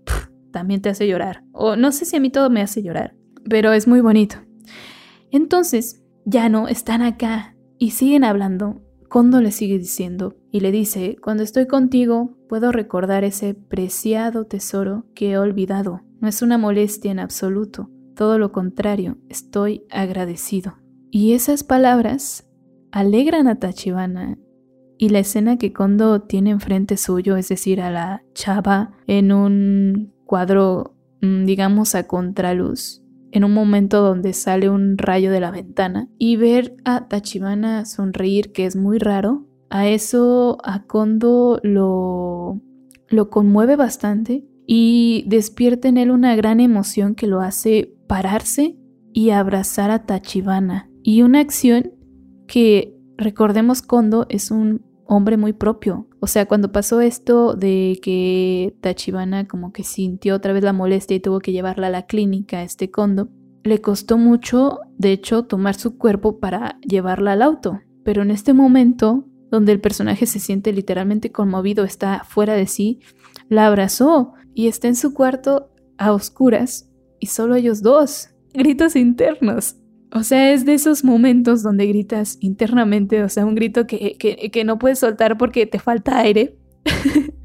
[0.53, 1.45] también te hace llorar.
[1.53, 3.16] O no sé si a mí todo me hace llorar.
[3.49, 4.37] Pero es muy bonito.
[5.31, 8.83] Entonces, ya no están acá y siguen hablando.
[9.09, 15.07] Kondo le sigue diciendo y le dice: Cuando estoy contigo, puedo recordar ese preciado tesoro
[15.14, 16.03] que he olvidado.
[16.21, 17.91] No es una molestia en absoluto
[18.21, 20.75] todo lo contrario, estoy agradecido.
[21.11, 22.47] Y esas palabras
[22.93, 24.37] alegran a Tachibana
[24.99, 30.12] y la escena que Kondo tiene enfrente suyo, es decir, a la chava en un
[30.27, 33.03] cuadro, mm, digamos, a contraluz,
[33.33, 38.53] en un momento donde sale un rayo de la ventana, y ver a Tachibana sonreír,
[38.53, 42.61] que es muy raro, a eso a Kondo lo,
[43.09, 48.77] lo conmueve bastante y despierta en él una gran emoción que lo hace pararse
[49.13, 50.91] y abrazar a Tachibana.
[51.05, 51.93] Y una acción
[52.49, 56.09] que, recordemos, Kondo es un hombre muy propio.
[56.19, 61.17] O sea, cuando pasó esto de que Tachibana como que sintió otra vez la molestia
[61.17, 63.29] y tuvo que llevarla a la clínica, este Kondo,
[63.63, 67.79] le costó mucho, de hecho, tomar su cuerpo para llevarla al auto.
[68.03, 72.99] Pero en este momento, donde el personaje se siente literalmente conmovido, está fuera de sí,
[73.49, 76.89] la abrazó y está en su cuarto a oscuras
[77.21, 78.31] y solo ellos dos.
[78.53, 79.77] Gritos internos.
[80.12, 84.64] O sea, es de esos momentos donde gritas internamente, o sea, un grito que, que,
[84.64, 86.57] no puedes soltar porque te falta aire.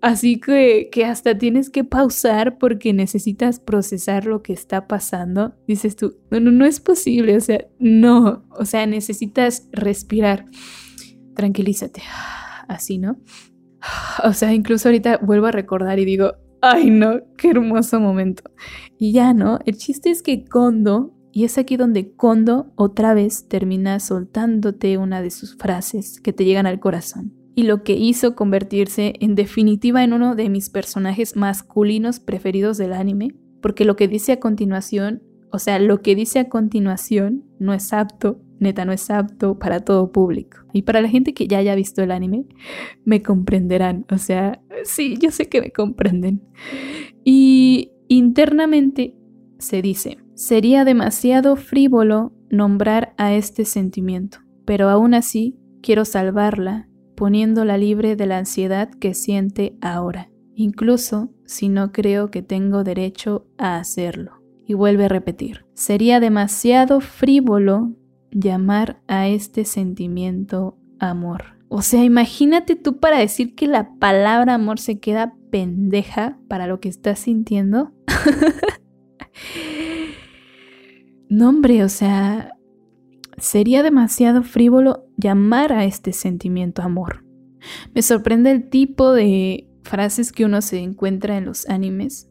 [0.00, 5.54] Así que, que hasta tienes que pausar porque necesitas procesar lo que está pasando.
[5.66, 10.46] Dices tú, no, no, no es posible, o sea, no, o sea, necesitas respirar.
[11.34, 12.02] Tranquilízate,
[12.68, 13.18] así, ¿no?
[14.24, 18.42] O sea, incluso ahorita vuelvo a recordar y digo, ay no, qué hermoso momento.
[18.98, 19.58] Y ya, ¿no?
[19.64, 25.22] El chiste es que Kondo y es aquí donde Kondo otra vez termina soltándote una
[25.22, 27.32] de sus frases que te llegan al corazón.
[27.54, 32.92] Y lo que hizo convertirse en definitiva en uno de mis personajes masculinos preferidos del
[32.92, 37.72] anime, porque lo que dice a continuación, o sea, lo que dice a continuación no
[37.72, 40.58] es apto, neta no es apto para todo público.
[40.72, 42.46] Y para la gente que ya haya visto el anime,
[43.04, 46.42] me comprenderán, o sea, sí, yo sé que me comprenden.
[47.24, 49.14] Y internamente
[49.58, 57.76] se dice, Sería demasiado frívolo nombrar a este sentimiento, pero aún así quiero salvarla, poniéndola
[57.76, 63.78] libre de la ansiedad que siente ahora, incluso si no creo que tengo derecho a
[63.78, 64.40] hacerlo.
[64.64, 67.96] Y vuelve a repetir, sería demasiado frívolo
[68.30, 71.58] llamar a este sentimiento amor.
[71.68, 76.80] O sea, imagínate tú para decir que la palabra amor se queda pendeja para lo
[76.80, 77.92] que estás sintiendo.
[81.30, 82.56] No, hombre, o sea,
[83.36, 87.24] sería demasiado frívolo llamar a este sentimiento amor.
[87.94, 92.27] Me sorprende el tipo de frases que uno se encuentra en los animes.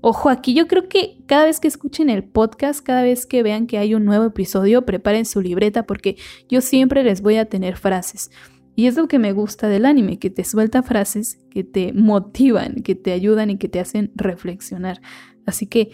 [0.00, 3.66] Ojo, aquí yo creo que cada vez que escuchen el podcast, cada vez que vean
[3.66, 6.16] que hay un nuevo episodio, preparen su libreta porque
[6.48, 8.30] yo siempre les voy a tener frases.
[8.76, 12.76] Y es lo que me gusta del anime, que te suelta frases que te motivan,
[12.84, 15.00] que te ayudan y que te hacen reflexionar.
[15.46, 15.90] Así que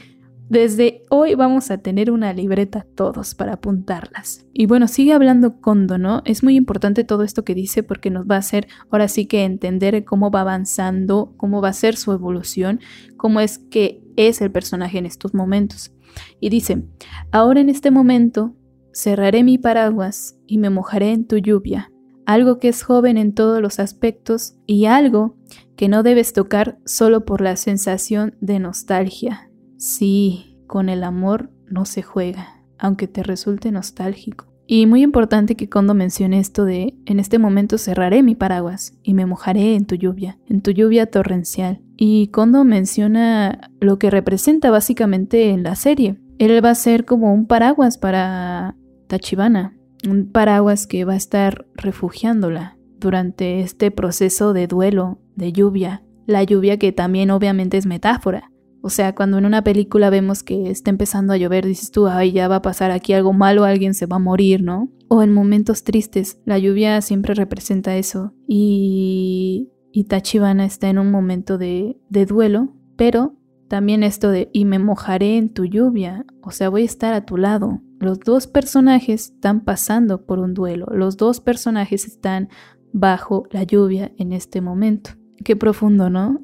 [0.49, 4.47] desde hoy vamos a tener una libreta todos para apuntarlas.
[4.53, 6.23] Y bueno, sigue hablando Kondo, ¿no?
[6.27, 9.45] Es muy importante todo esto que dice porque nos va a hacer ahora sí que
[9.45, 12.81] entender cómo va avanzando, cómo va a ser su evolución,
[13.17, 15.93] cómo es que es el personaje en estos momentos.
[16.41, 16.85] Y dice,
[17.33, 18.55] ahora en este momento
[18.93, 21.91] cerraré mi paraguas y me mojaré en tu lluvia,
[22.27, 25.37] algo que es joven en todos los aspectos y algo
[25.75, 31.85] que no debes tocar solo por la sensación de nostalgia Sí, con el amor no
[31.85, 34.47] se juega, aunque te resulte nostálgico.
[34.66, 39.12] Y muy importante que cuando mencione esto de, en este momento cerraré mi paraguas y
[39.12, 41.83] me mojaré en tu lluvia, en tu lluvia torrencial.
[41.97, 46.18] Y Kondo menciona lo que representa básicamente en la serie.
[46.39, 48.75] Él va a ser como un paraguas para
[49.07, 49.77] Tachibana,
[50.09, 56.43] un paraguas que va a estar refugiándola durante este proceso de duelo, de lluvia, la
[56.43, 58.51] lluvia que también obviamente es metáfora,
[58.87, 62.32] o sea, cuando en una película vemos que está empezando a llover, dices tú, ay,
[62.32, 64.93] ya va a pasar aquí algo malo, alguien se va a morir, ¿no?
[65.09, 68.35] O en momentos tristes, la lluvia siempre representa eso.
[68.47, 74.66] Y, y Tachibana está en un momento de, de duelo, pero también esto de y
[74.66, 77.80] me mojaré en tu lluvia, o sea, voy a estar a tu lado.
[78.01, 82.51] Los dos personajes están pasando por un duelo, los dos personajes están
[82.93, 85.12] bajo la lluvia en este momento.
[85.43, 86.39] Qué profundo, ¿no?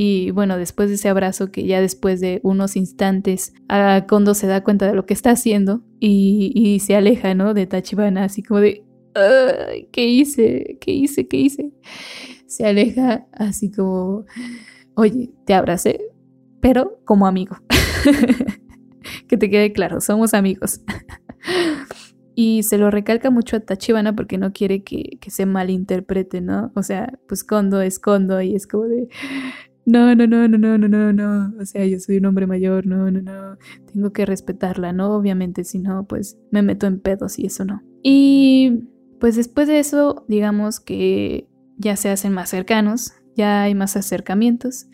[0.00, 4.46] Y bueno, después de ese abrazo que ya después de unos instantes, a Kondo se
[4.46, 7.52] da cuenta de lo que está haciendo y, se aleja, ¿no?
[7.52, 8.84] De Tachibana, así como de,
[9.90, 10.78] ¿qué hice?
[10.80, 11.26] ¿Qué hice?
[11.26, 11.72] ¿Qué hice?
[12.46, 14.24] Se aleja así como,
[14.94, 16.00] oye, te abracé,
[16.60, 17.56] pero como amigo.
[19.26, 20.80] que te quede claro, somos amigos.
[22.36, 26.70] y se lo recalca mucho a Tachibana porque no quiere que, que, se malinterprete, ¿no?
[26.76, 29.08] O sea, pues Kondo es Kondo y es como de,
[29.88, 31.54] no, no, no, no, no, no, no, no.
[31.58, 33.56] O sea, yo soy un hombre mayor, no, no, no.
[33.90, 35.14] Tengo que respetarla, ¿no?
[35.14, 37.82] Obviamente, si no, pues me meto en pedos y eso no.
[38.02, 38.84] Y
[39.18, 44.88] pues después de eso, digamos que ya se hacen más cercanos, ya hay más acercamientos,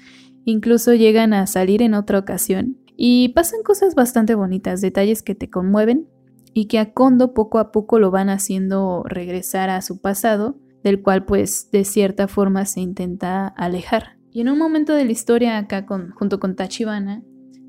[0.44, 5.50] incluso llegan a salir en otra ocasión y pasan cosas bastante bonitas, detalles que te
[5.50, 6.06] conmueven
[6.52, 11.02] y que a Kondo poco a poco lo van haciendo regresar a su pasado, del
[11.02, 14.18] cual pues de cierta forma se intenta alejar.
[14.34, 17.22] Y en un momento de la historia acá con, junto con Tachibana,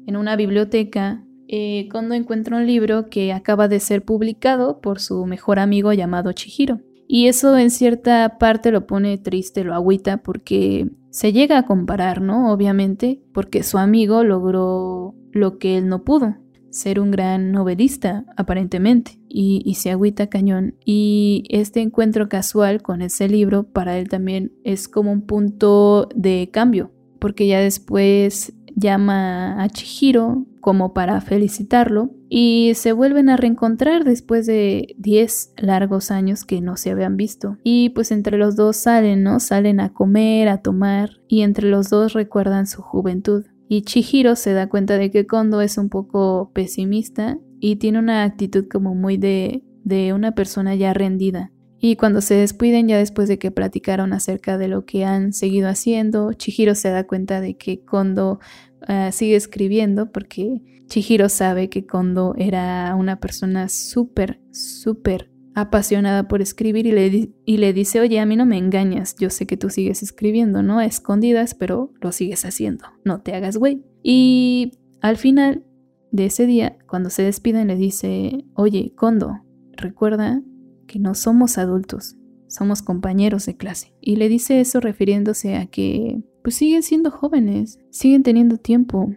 [0.08, 5.28] en una biblioteca, eh, Kondo encuentra un libro que acaba de ser publicado por su
[5.28, 6.82] mejor amigo llamado Chihiro.
[7.08, 12.20] Y eso en cierta parte lo pone triste, lo agüita, porque se llega a comparar,
[12.20, 12.52] ¿no?
[12.52, 16.36] Obviamente, porque su amigo logró lo que él no pudo,
[16.76, 20.76] ser un gran novelista, aparentemente, y, y, se agüita cañón.
[20.84, 26.50] Y este encuentro casual con ese libro para él también es como un punto de
[26.52, 34.04] cambio, porque ya después llama a Chihiro como para felicitarlo y se vuelven a reencontrar
[34.04, 37.58] después de 10 largos años que no se habían visto.
[37.64, 39.40] Y pues entre los dos salen, ¿no?
[39.40, 43.46] Salen a comer, a tomar y entre los dos recuerdan su juventud.
[43.68, 48.24] Y Chihiro se da cuenta de que Kondo es un poco pesimista y tiene una
[48.24, 51.52] actitud como muy de, de una persona ya rendida.
[51.80, 55.68] Y cuando se despiden, ya después de que platicaron acerca de lo que han seguido
[55.70, 58.40] haciendo, Chihiro se da cuenta de que Kondo
[58.88, 66.42] uh, sigue escribiendo porque Chihiro sabe que Kondo era una persona súper, súper apasionada por
[66.42, 69.56] escribir y le, y le dice, oye, a mí no me engañas, yo sé que
[69.56, 70.80] tú sigues escribiendo, ¿no?
[70.80, 73.82] A escondidas, pero lo sigues haciendo, no te hagas güey.
[74.04, 75.64] Y al final
[76.12, 79.42] de ese día, cuando se despiden, le dice, oye, Kondo,
[79.78, 80.42] recuerda
[80.88, 83.94] que no somos adultos, somos compañeros de clase.
[84.02, 89.10] Y le dice eso refiriéndose a que pues siguen siendo jóvenes, siguen teniendo tiempo,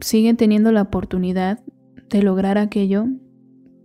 [0.00, 1.64] siguen teniendo la oportunidad
[2.10, 3.06] de lograr aquello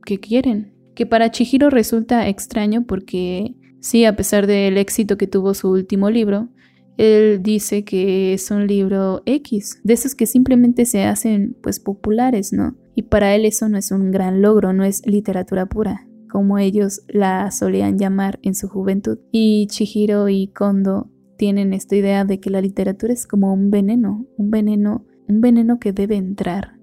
[0.05, 0.72] que quieren.
[0.95, 6.09] Que para Chihiro resulta extraño porque sí, a pesar del éxito que tuvo su último
[6.09, 6.49] libro,
[6.97, 12.53] él dice que es un libro X, de esos que simplemente se hacen pues populares,
[12.53, 12.75] ¿no?
[12.95, 17.03] Y para él eso no es un gran logro, no es literatura pura como ellos
[17.07, 19.19] la solían llamar en su juventud.
[19.31, 24.25] Y Chihiro y Kondo tienen esta idea de que la literatura es como un veneno,
[24.35, 26.79] un veneno, un veneno que debe entrar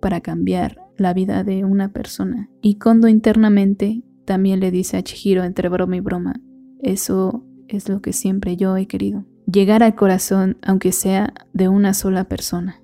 [0.00, 2.48] para cambiar la vida de una persona.
[2.62, 6.34] Y Kondo internamente también le dice a Chihiro entre broma y broma,
[6.80, 9.24] eso es lo que siempre yo he querido.
[9.46, 12.80] Llegar al corazón, aunque sea de una sola persona.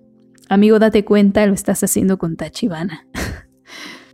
[0.49, 3.07] Amigo, date cuenta, lo estás haciendo con Tachibana.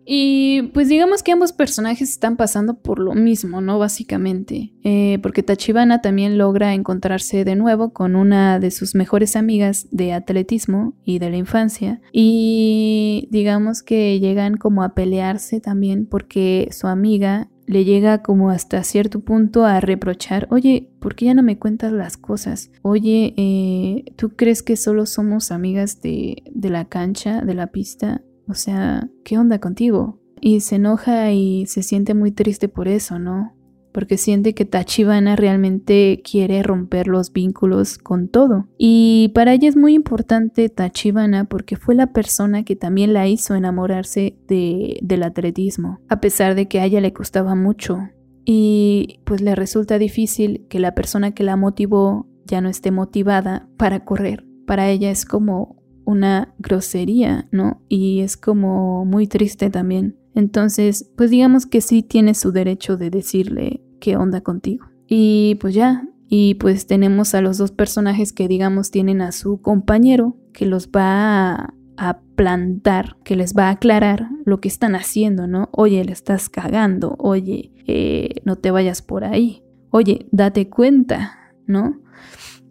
[0.07, 3.78] Y pues digamos que ambos personajes están pasando por lo mismo, ¿no?
[3.78, 4.72] Básicamente.
[4.84, 10.12] Eh, porque Tachibana también logra encontrarse de nuevo con una de sus mejores amigas de
[10.12, 12.00] atletismo y de la infancia.
[12.12, 18.84] Y digamos que llegan como a pelearse también porque su amiga le llega como hasta
[18.84, 22.70] cierto punto a reprochar, oye, ¿por qué ya no me cuentas las cosas?
[22.82, 28.22] Oye, eh, ¿tú crees que solo somos amigas de, de la cancha, de la pista?
[28.49, 30.20] O sea, ¿qué onda contigo?
[30.40, 33.55] Y se enoja y se siente muy triste por eso, ¿no?
[33.92, 38.68] Porque siente que Tachibana realmente quiere romper los vínculos con todo.
[38.76, 43.55] Y para ella es muy importante Tachibana porque fue la persona que también la hizo
[43.55, 47.99] enamorarse de, del atletismo, a pesar de que a ella le costaba mucho.
[48.44, 53.68] Y pues le resulta difícil que la persona que la motivó ya no esté motivada
[53.76, 54.47] para correr.
[54.66, 55.76] Para ella es como
[56.07, 57.82] una grosería, ¿no?
[57.88, 60.16] Y es como muy triste también.
[60.34, 64.86] Entonces, pues digamos que sí tiene su derecho de decirle qué onda contigo.
[65.09, 69.61] Y pues ya, y pues tenemos a los dos personajes que digamos tienen a su
[69.61, 75.46] compañero que los va a, plantar, que les va a aclarar lo que están haciendo,
[75.46, 75.70] ¿no?
[75.72, 81.98] Oye, le estás cagando, oye, eh, no te vayas por ahí, oye, date cuenta, ¿no?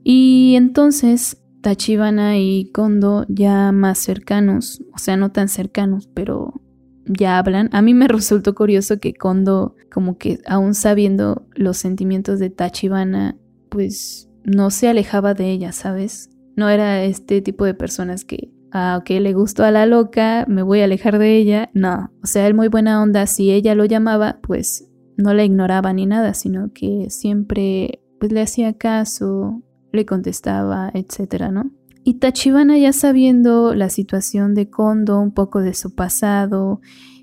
[0.04, 6.62] Y entonces Tachibana y Kondo ya más cercanos, o sea, no tan cercanos, pero
[7.08, 7.72] ya hablan.
[7.72, 13.36] A mí me resultó curioso que Kondo, como que aún sabiendo los sentimientos de Tachibana,
[13.70, 16.30] pues no se alejaba de ella, ¿sabes?
[16.56, 20.62] No era este tipo de personas que, ah, ok, le gustó a la loca, me
[20.62, 21.72] voy a alejar de ella.
[21.74, 24.88] No, o sea, él muy buena onda, si ella lo llamaba, pues
[25.18, 29.64] no la ignoraba ni nada, sino que siempre pues le hacía caso,
[29.96, 31.72] le contestaba, etcétera, ¿no?
[32.04, 36.80] Y Tachibana ya sabiendo la situación de Kondo, un poco de su pasado,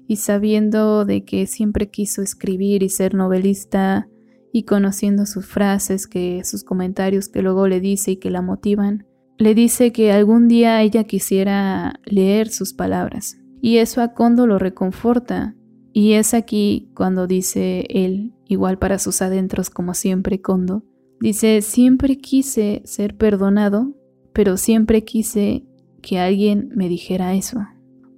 [0.08, 4.08] y sabiendo de que siempre quiso escribir y ser novelista,
[4.52, 9.06] y conociendo sus frases, que sus comentarios que luego le dice y que la motivan,
[9.38, 13.38] le dice que algún día ella quisiera leer sus palabras.
[13.60, 15.54] Y eso a Kondo lo reconforta.
[15.92, 20.84] Y es aquí cuando dice él, igual para sus adentros como siempre Kondo,
[21.22, 23.94] Dice, siempre quise ser perdonado,
[24.32, 25.64] pero siempre quise
[26.02, 27.60] que alguien me dijera eso.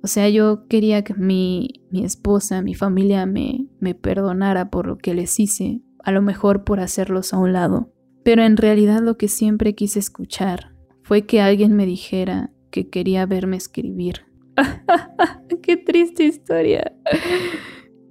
[0.03, 4.97] O sea, yo quería que mi, mi esposa, mi familia me, me perdonara por lo
[4.97, 7.93] que les hice, a lo mejor por hacerlos a un lado.
[8.25, 13.27] Pero en realidad lo que siempre quise escuchar fue que alguien me dijera que quería
[13.27, 14.23] verme escribir.
[15.63, 16.91] ¡Qué triste historia!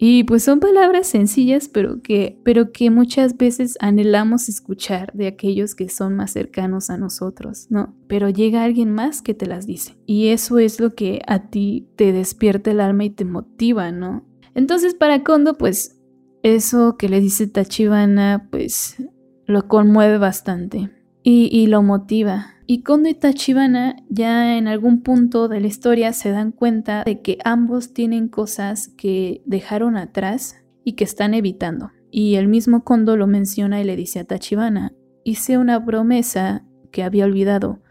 [0.06, 5.76] Y pues son palabras sencillas, pero que, pero que muchas veces anhelamos escuchar de aquellos
[5.76, 7.96] que son más cercanos a nosotros, ¿no?
[8.10, 9.96] Pero llega alguien más que te las dice.
[10.06, 14.26] Y eso es lo que a ti te despierta el alma y te motiva, ¿no?
[14.56, 16.02] Entonces para Kondo, pues
[16.42, 18.98] eso que le dice Tachibana, pues
[19.46, 20.90] lo conmueve bastante
[21.24, 22.53] y, y lo motiva.
[22.66, 27.22] Y Kondo y Tachibana ya en algún punto de la historia se dan cuenta de
[27.22, 30.56] que ambos tienen cosas que dejaron atrás
[30.86, 31.92] y que están evitando.
[32.10, 34.94] Y el mismo Kondo lo menciona y le dice a Tachibana,
[35.24, 37.82] hice una promesa que había olvidado,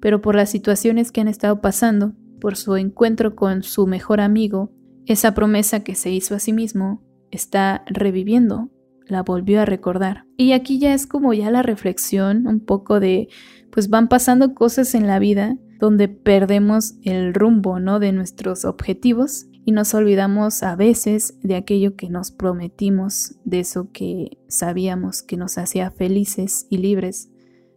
[0.00, 4.72] pero por las situaciones que han estado pasando, por su encuentro con su mejor amigo,
[5.06, 8.70] esa promesa que se hizo a sí mismo está reviviendo,
[9.06, 10.24] la volvió a recordar.
[10.36, 13.28] Y aquí ya es como ya la reflexión un poco de
[13.76, 18.00] pues van pasando cosas en la vida donde perdemos el rumbo, ¿no?
[18.00, 23.90] De nuestros objetivos y nos olvidamos a veces de aquello que nos prometimos, de eso
[23.92, 27.28] que sabíamos que nos hacía felices y libres,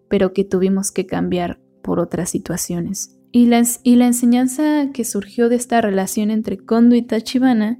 [0.07, 3.17] pero que tuvimos que cambiar por otras situaciones.
[3.33, 7.77] Y la, y la enseñanza que surgió de esta relación entre Kondo y Tachibana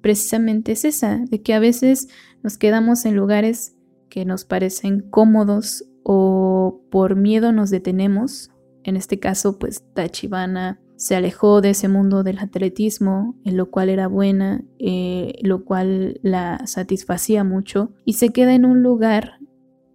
[0.00, 2.08] precisamente es esa, de que a veces
[2.42, 3.76] nos quedamos en lugares
[4.08, 8.50] que nos parecen cómodos o por miedo nos detenemos.
[8.84, 13.88] En este caso, pues Tachibana se alejó de ese mundo del atletismo, en lo cual
[13.88, 19.38] era buena, eh, lo cual la satisfacía mucho, y se queda en un lugar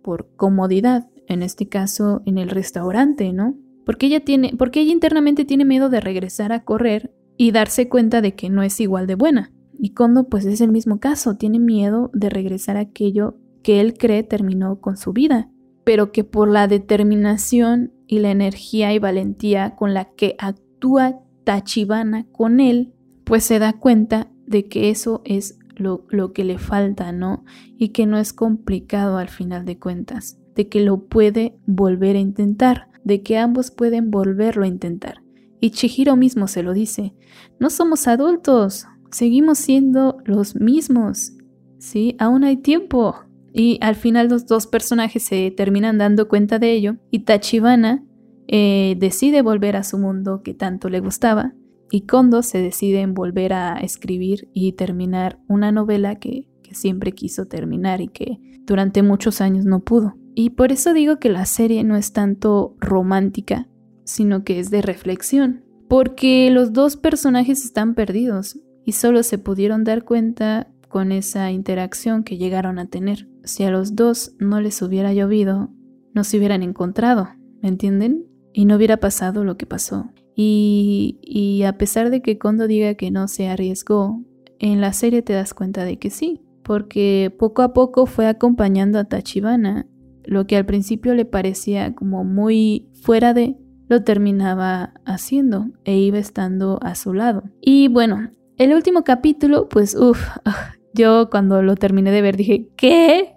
[0.03, 3.55] por comodidad, en este caso en el restaurante, ¿no?
[3.85, 8.21] Porque ella tiene, porque ella internamente tiene miedo de regresar a correr y darse cuenta
[8.21, 9.53] de que no es igual de buena.
[9.77, 13.93] Y Kondo pues es el mismo caso, tiene miedo de regresar a aquello que él
[13.93, 15.49] cree terminó con su vida
[15.89, 22.27] pero que por la determinación y la energía y valentía con la que actúa Tachibana
[22.31, 27.11] con él, pues se da cuenta de que eso es lo, lo, que le falta,
[27.11, 27.43] ¿no?
[27.75, 32.19] Y que no es complicado al final de cuentas, de que lo puede volver a
[32.19, 35.23] intentar, de que ambos pueden volverlo a intentar.
[35.59, 37.15] Y Chihiro mismo se lo dice,
[37.59, 41.33] no somos adultos, seguimos siendo los mismos,
[41.79, 42.15] ¿sí?
[42.19, 43.15] Aún hay tiempo.
[43.59, 48.05] Y al final los dos personajes se terminan dando cuenta de ello y Tachibana
[48.47, 51.53] eh, decide volver a su mundo que tanto le gustaba
[51.91, 57.11] y Kondo se decide en volver a escribir y terminar una novela que, que siempre
[57.11, 60.15] quiso terminar y que durante muchos años no pudo.
[60.35, 63.67] Y por eso digo que la serie no es tanto romántica,
[64.05, 69.83] sino que es de reflexión, porque los dos personajes están perdidos y solo se pudieron
[69.83, 73.28] dar cuenta con esa interacción que llegaron a tener.
[73.43, 75.69] Si a los dos no les hubiera llovido,
[76.13, 77.29] no se hubieran encontrado,
[77.61, 78.25] ¿me entienden?
[78.53, 80.09] Y no hubiera pasado lo que pasó.
[80.35, 84.23] Y, y a pesar de que Kondo diga que no se arriesgó,
[84.59, 88.99] en la serie te das cuenta de que sí, porque poco a poco fue acompañando
[88.99, 89.87] a Tachibana.
[90.23, 96.19] Lo que al principio le parecía como muy fuera de, lo terminaba haciendo e iba
[96.19, 97.43] estando a su lado.
[97.61, 102.67] Y bueno, el último capítulo, pues uff, ah, yo cuando lo terminé de ver dije,
[102.75, 103.35] ¿qué?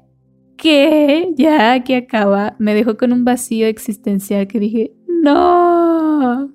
[0.57, 1.33] ¿Qué?
[1.37, 2.57] Ya que acaba.
[2.59, 6.53] Me dejó con un vacío existencial que dije, no.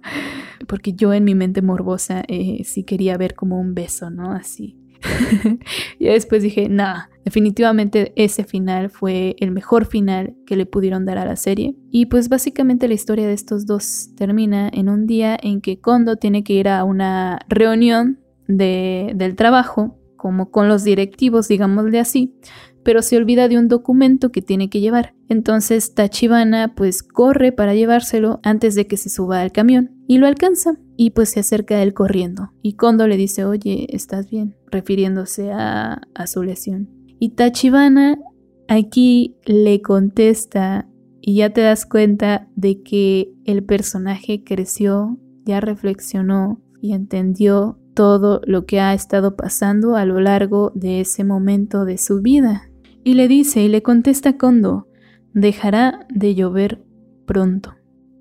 [0.68, 4.32] Porque yo en mi mente morbosa eh, sí quería ver como un beso, ¿no?
[4.32, 4.78] Así.
[6.00, 11.18] y después dije, no, definitivamente ese final fue el mejor final que le pudieron dar
[11.18, 11.76] a la serie.
[11.91, 16.16] Y pues básicamente la historia de estos dos termina en un día en que Kondo
[16.16, 22.36] tiene que ir a una reunión de, del trabajo como con los directivos, digámosle así,
[22.84, 25.13] pero se olvida de un documento que tiene que llevar.
[25.30, 30.28] Entonces Tachibana pues corre para llevárselo antes de que se suba al camión y lo
[30.28, 32.51] alcanza y pues se acerca a él corriendo.
[32.61, 34.57] Y Kondo le dice, oye, ¿estás bien?
[34.72, 36.89] refiriéndose a, a su lesión.
[37.20, 38.20] Y Tachibana
[38.68, 40.88] aquí le contesta
[41.22, 48.41] y ya te das cuenta de que el personaje creció, ya reflexionó y entendió todo
[48.45, 52.70] lo que ha estado pasando a lo largo de ese momento de su vida.
[53.04, 54.88] Y le dice y le contesta Kondo,
[55.34, 56.86] dejará de llover
[57.26, 57.74] pronto.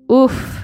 [0.07, 0.63] Uf.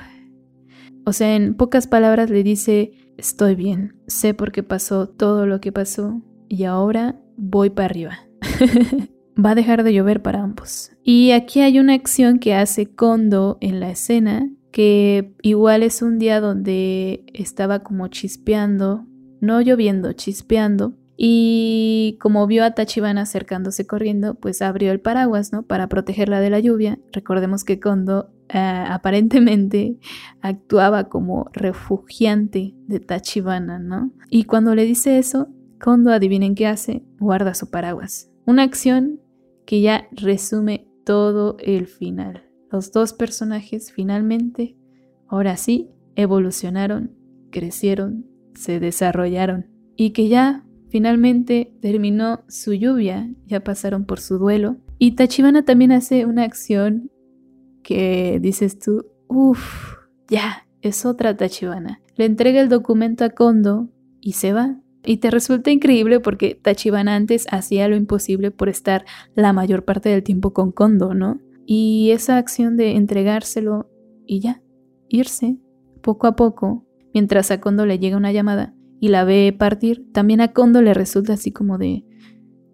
[1.05, 5.61] O sea, en pocas palabras le dice, estoy bien, sé por qué pasó todo lo
[5.61, 8.17] que pasó y ahora voy para arriba.
[9.45, 10.91] Va a dejar de llover para ambos.
[11.03, 16.17] Y aquí hay una acción que hace Kondo en la escena que igual es un
[16.17, 19.05] día donde estaba como chispeando,
[19.39, 25.61] no lloviendo, chispeando, Y como vio a Tachibana acercándose corriendo, pues abrió el paraguas, ¿no?
[25.61, 26.97] Para protegerla de la lluvia.
[27.11, 29.99] Recordemos que Kondo eh, aparentemente
[30.41, 34.11] actuaba como refugiante de Tachibana, ¿no?
[34.31, 35.49] Y cuando le dice eso,
[35.79, 38.31] Kondo, adivinen qué hace, guarda su paraguas.
[38.47, 39.21] Una acción
[39.67, 42.52] que ya resume todo el final.
[42.73, 44.75] Los dos personajes finalmente,
[45.27, 47.11] ahora sí, evolucionaron,
[47.51, 54.77] crecieron, se desarrollaron y que ya finalmente terminó su lluvia, ya pasaron por su duelo.
[54.97, 57.11] Y Tachibana también hace una acción
[57.83, 59.93] que dices tú, uff,
[60.27, 62.01] ya, es otra Tachibana.
[62.15, 63.87] Le entrega el documento a Kondo
[64.19, 64.79] y se va.
[65.05, 69.05] Y te resulta increíble porque Tachibana antes hacía lo imposible por estar
[69.35, 71.39] la mayor parte del tiempo con Kondo, ¿no?
[71.65, 73.89] Y esa acción de entregárselo
[74.25, 74.61] y ya,
[75.09, 75.57] irse,
[76.01, 80.41] poco a poco, mientras a Kondo le llega una llamada y la ve partir, también
[80.41, 82.05] a Kondo le resulta así como de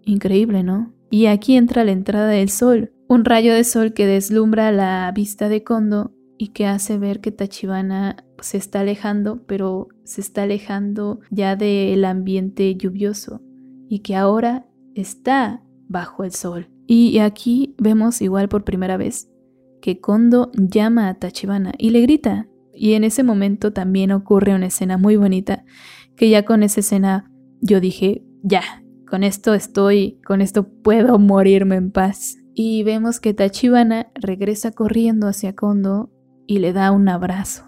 [0.04, 0.92] increíble, ¿no?
[1.10, 5.48] Y aquí entra la entrada del sol, un rayo de sol que deslumbra la vista
[5.48, 11.20] de Kondo y que hace ver que Tachibana se está alejando, pero se está alejando
[11.30, 13.42] ya del ambiente lluvioso
[13.88, 16.68] y que ahora está bajo el sol.
[16.92, 19.30] Y aquí vemos igual por primera vez
[19.80, 22.48] que Kondo llama a Tachibana y le grita.
[22.74, 25.64] Y en ese momento también ocurre una escena muy bonita,
[26.16, 27.30] que ya con esa escena
[27.60, 32.38] yo dije, ya, con esto estoy, con esto puedo morirme en paz.
[32.54, 36.10] Y vemos que Tachibana regresa corriendo hacia Kondo
[36.48, 37.66] y le da un abrazo.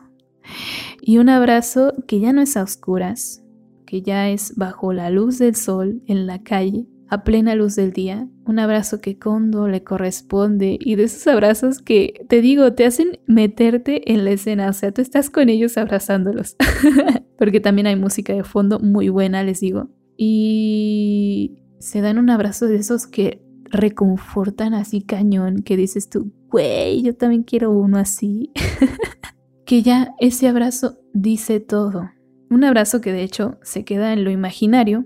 [1.01, 3.45] Y un abrazo que ya no es a oscuras,
[3.87, 7.92] que ya es bajo la luz del sol en la calle, a plena luz del
[7.92, 12.86] día, un abrazo que Kondo le corresponde y de esos abrazos que te digo, te
[12.86, 16.56] hacen meterte en la escena, o sea, tú estás con ellos abrazándolos,
[17.38, 22.66] porque también hay música de fondo muy buena, les digo, y se dan un abrazo
[22.66, 28.52] de esos que reconfortan así cañón, que dices tú, güey, yo también quiero uno así.
[29.66, 32.08] que ya ese abrazo dice todo.
[32.48, 35.04] Un abrazo que de hecho se queda en lo imaginario,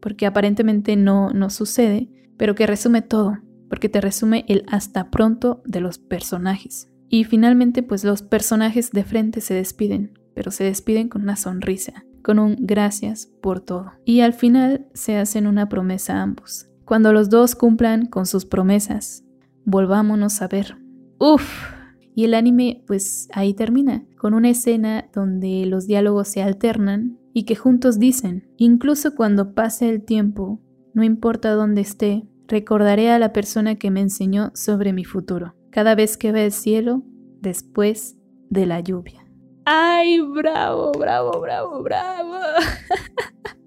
[0.00, 3.38] porque aparentemente no, no sucede, pero que resume todo,
[3.68, 6.88] porque te resume el hasta pronto de los personajes.
[7.08, 12.04] Y finalmente pues los personajes de frente se despiden, pero se despiden con una sonrisa,
[12.22, 13.92] con un gracias por todo.
[14.04, 16.68] Y al final se hacen una promesa ambos.
[16.84, 19.24] Cuando los dos cumplan con sus promesas,
[19.64, 20.78] volvámonos a ver.
[21.18, 21.72] Uf.
[22.14, 27.44] Y el anime pues ahí termina, con una escena donde los diálogos se alternan y
[27.44, 30.58] que juntos dicen, incluso cuando pase el tiempo,
[30.94, 35.94] no importa dónde esté, recordaré a la persona que me enseñó sobre mi futuro, cada
[35.94, 37.02] vez que ve el cielo
[37.42, 38.16] después
[38.48, 39.26] de la lluvia.
[39.66, 42.36] ¡Ay, bravo, bravo, bravo, bravo!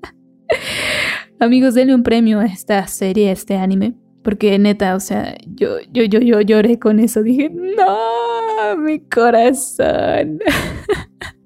[1.40, 3.94] Amigos, denle un premio a esta serie, a este anime.
[4.24, 7.22] Porque neta, o sea, yo, yo, yo, yo lloré con eso.
[7.22, 10.40] Dije, no, mi corazón.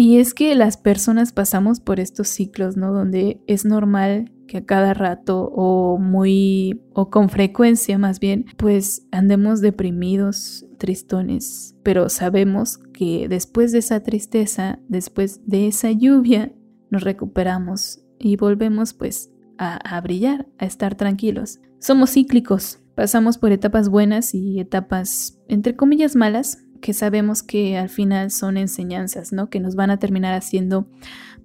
[0.00, 2.92] y es que las personas pasamos por estos ciclos, ¿no?
[2.92, 9.08] Donde es normal que a cada rato o muy o con frecuencia más bien, pues
[9.10, 16.52] andemos deprimidos, tristones, pero sabemos que después de esa tristeza, después de esa lluvia,
[16.90, 21.58] nos recuperamos y volvemos pues a, brillar, a estar tranquilos.
[21.80, 27.88] Somos cíclicos, pasamos por etapas buenas y etapas, entre comillas, malas, que sabemos que al
[27.88, 29.50] final son enseñanzas, ¿no?
[29.50, 30.88] Que nos van a terminar haciendo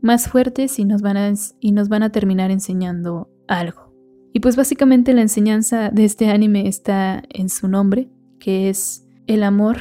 [0.02, 3.94] más fuertes y nos van a, y nos van a terminar enseñando algo.
[4.34, 8.10] Y pues básicamente la enseñanza de este anime está en su nombre,
[8.40, 9.78] que es el amor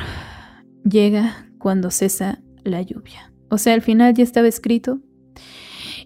[0.84, 3.32] llega cuando cesa la lluvia.
[3.48, 5.00] O sea, al final ya estaba escrito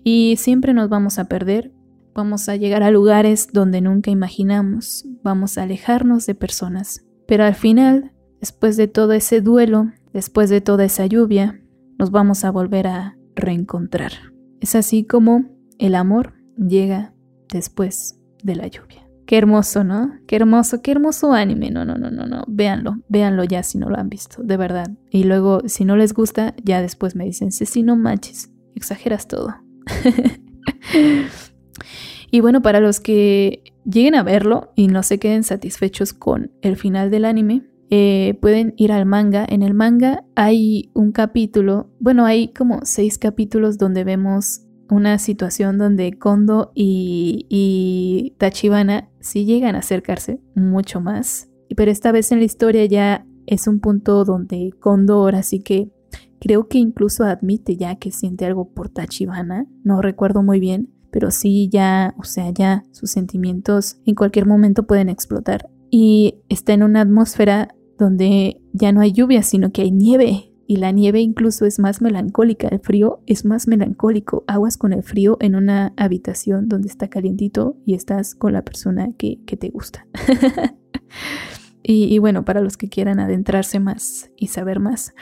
[0.04, 1.72] y siempre nos vamos a perder,
[2.16, 7.04] Vamos a llegar a lugares donde nunca imaginamos, vamos a alejarnos de personas.
[7.26, 11.60] Pero al final, después de todo ese duelo, después de toda esa lluvia,
[11.98, 14.12] nos vamos a volver a reencontrar.
[14.60, 15.46] Es así como
[15.78, 17.14] el amor llega
[17.52, 19.08] después de la lluvia.
[19.26, 20.12] Qué hermoso, ¿no?
[20.26, 21.70] Qué hermoso, qué hermoso anime.
[21.70, 22.44] No, no, no, no, no.
[22.46, 24.90] Véanlo, véanlo ya si no lo han visto, de verdad.
[25.10, 29.56] Y luego, si no les gusta, ya después me dicen, sí, no manches, exageras todo.
[32.30, 36.76] Y bueno, para los que lleguen a verlo y no se queden satisfechos con el
[36.76, 39.46] final del anime, eh, pueden ir al manga.
[39.48, 45.78] En el manga hay un capítulo, bueno, hay como seis capítulos donde vemos una situación
[45.78, 51.48] donde Kondo y, y Tachibana sí llegan a acercarse mucho más.
[51.76, 55.90] Pero esta vez en la historia ya es un punto donde Kondo ahora sí que
[56.40, 61.30] creo que incluso admite ya que siente algo por Tachibana, no recuerdo muy bien, pero
[61.30, 65.70] sí ya, o sea, ya sus sentimientos en cualquier momento pueden explotar.
[65.90, 70.52] Y está en una atmósfera donde ya no hay lluvia, sino que hay nieve.
[70.68, 74.44] Y la nieve incluso es más melancólica, el frío es más melancólico.
[74.48, 79.10] Aguas con el frío en una habitación donde está calientito y estás con la persona
[79.16, 80.06] que, te gusta.
[81.84, 85.14] y, bueno, para los que quieran adentrarse más y saber más,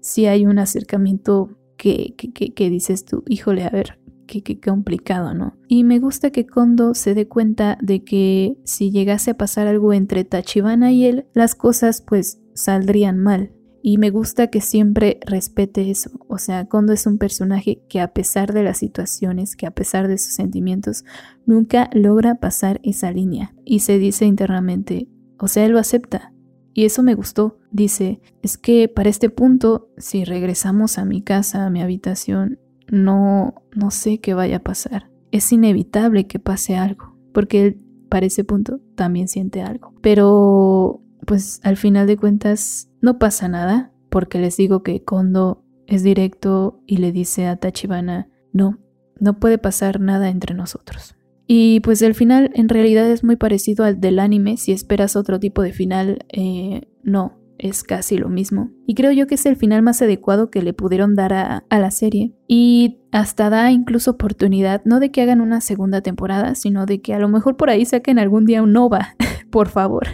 [0.00, 5.56] si hay un acercamiento que, que, que dices tú, híjole, a ver, qué, complicado, ¿no?
[5.68, 9.92] Y me gusta que Kondo se dé cuenta de que si llegase a pasar algo
[9.92, 13.52] entre Tachibana y él, las cosas pues saldrían mal.
[13.82, 16.10] Y me gusta que siempre respete eso.
[16.28, 20.08] O sea, Kondo es un personaje que a pesar de las situaciones, que a pesar
[20.08, 21.04] de sus sentimientos,
[21.46, 23.54] nunca logra pasar esa línea.
[23.64, 25.08] Y se dice internamente,
[25.38, 26.32] o sea, él lo acepta.
[26.74, 27.58] Y eso me gustó.
[27.70, 32.58] Dice, es que para este punto, si regresamos a mi casa, a mi habitación,
[32.88, 35.10] no, no sé qué vaya a pasar.
[35.30, 39.94] Es inevitable que pase algo, porque él para ese punto también siente algo.
[40.00, 46.02] Pero, pues al final de cuentas, no pasa nada, porque les digo que Kondo es
[46.02, 48.78] directo y le dice a Tachibana, no,
[49.18, 51.14] no puede pasar nada entre nosotros.
[51.46, 55.38] Y pues el final en realidad es muy parecido al del anime, si esperas otro
[55.38, 58.70] tipo de final, eh, no, es casi lo mismo.
[58.86, 61.90] Y creo yo que es el final más adecuado que le pudieron dar a, la
[61.90, 62.32] serie.
[62.48, 67.14] Y hasta da incluso oportunidad, no de que hagan una segunda temporada, sino de que
[67.14, 69.16] a lo mejor por ahí saquen algún día un Nova,
[69.50, 70.06] por favor.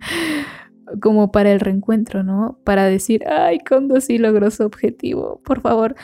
[1.00, 2.58] Como para el reencuentro, ¿no?
[2.64, 5.94] Para decir, ay, Kondo sí logró su objetivo, por favor.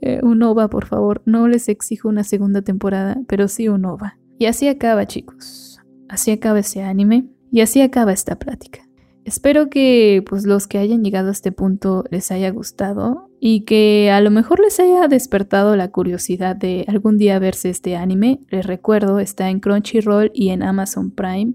[0.00, 1.22] Eh, un Nova, por favor.
[1.26, 4.18] No les exijo una segunda temporada, pero sí un Nova.
[4.38, 5.80] Y así acaba, chicos.
[6.08, 7.26] Así acaba ese anime.
[7.50, 8.84] Y así acaba esta plática.
[9.24, 14.10] Espero que pues los que hayan llegado a este punto les haya gustado y que
[14.10, 18.40] a lo mejor les haya despertado la curiosidad de algún día verse este anime.
[18.50, 21.54] Les recuerdo, está en Crunchyroll y en Amazon Prime.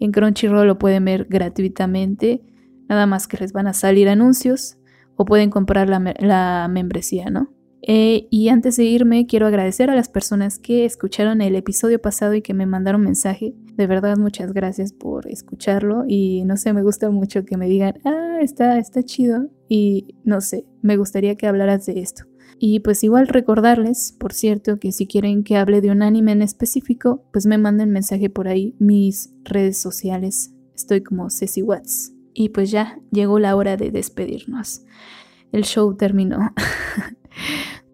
[0.00, 2.42] En Crunchyroll lo pueden ver gratuitamente,
[2.88, 4.78] nada más que les van a salir anuncios
[5.16, 7.53] o pueden comprar la, la membresía, ¿no?
[7.86, 12.32] Eh, y antes de irme, quiero agradecer a las personas que escucharon el episodio pasado
[12.32, 13.54] y que me mandaron mensaje.
[13.76, 16.04] De verdad, muchas gracias por escucharlo.
[16.08, 19.50] Y no sé, me gusta mucho que me digan, ah, está, está chido.
[19.68, 22.24] Y no sé, me gustaría que hablaras de esto.
[22.58, 26.40] Y pues igual recordarles, por cierto, que si quieren que hable de un anime en
[26.40, 30.54] específico, pues me manden mensaje por ahí, mis redes sociales.
[30.74, 32.14] Estoy como Ceci Watts.
[32.32, 34.84] Y pues ya llegó la hora de despedirnos.
[35.52, 36.54] El show terminó.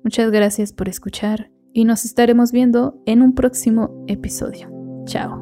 [0.03, 4.70] Muchas gracias por escuchar y nos estaremos viendo en un próximo episodio.
[5.07, 5.39] Chao.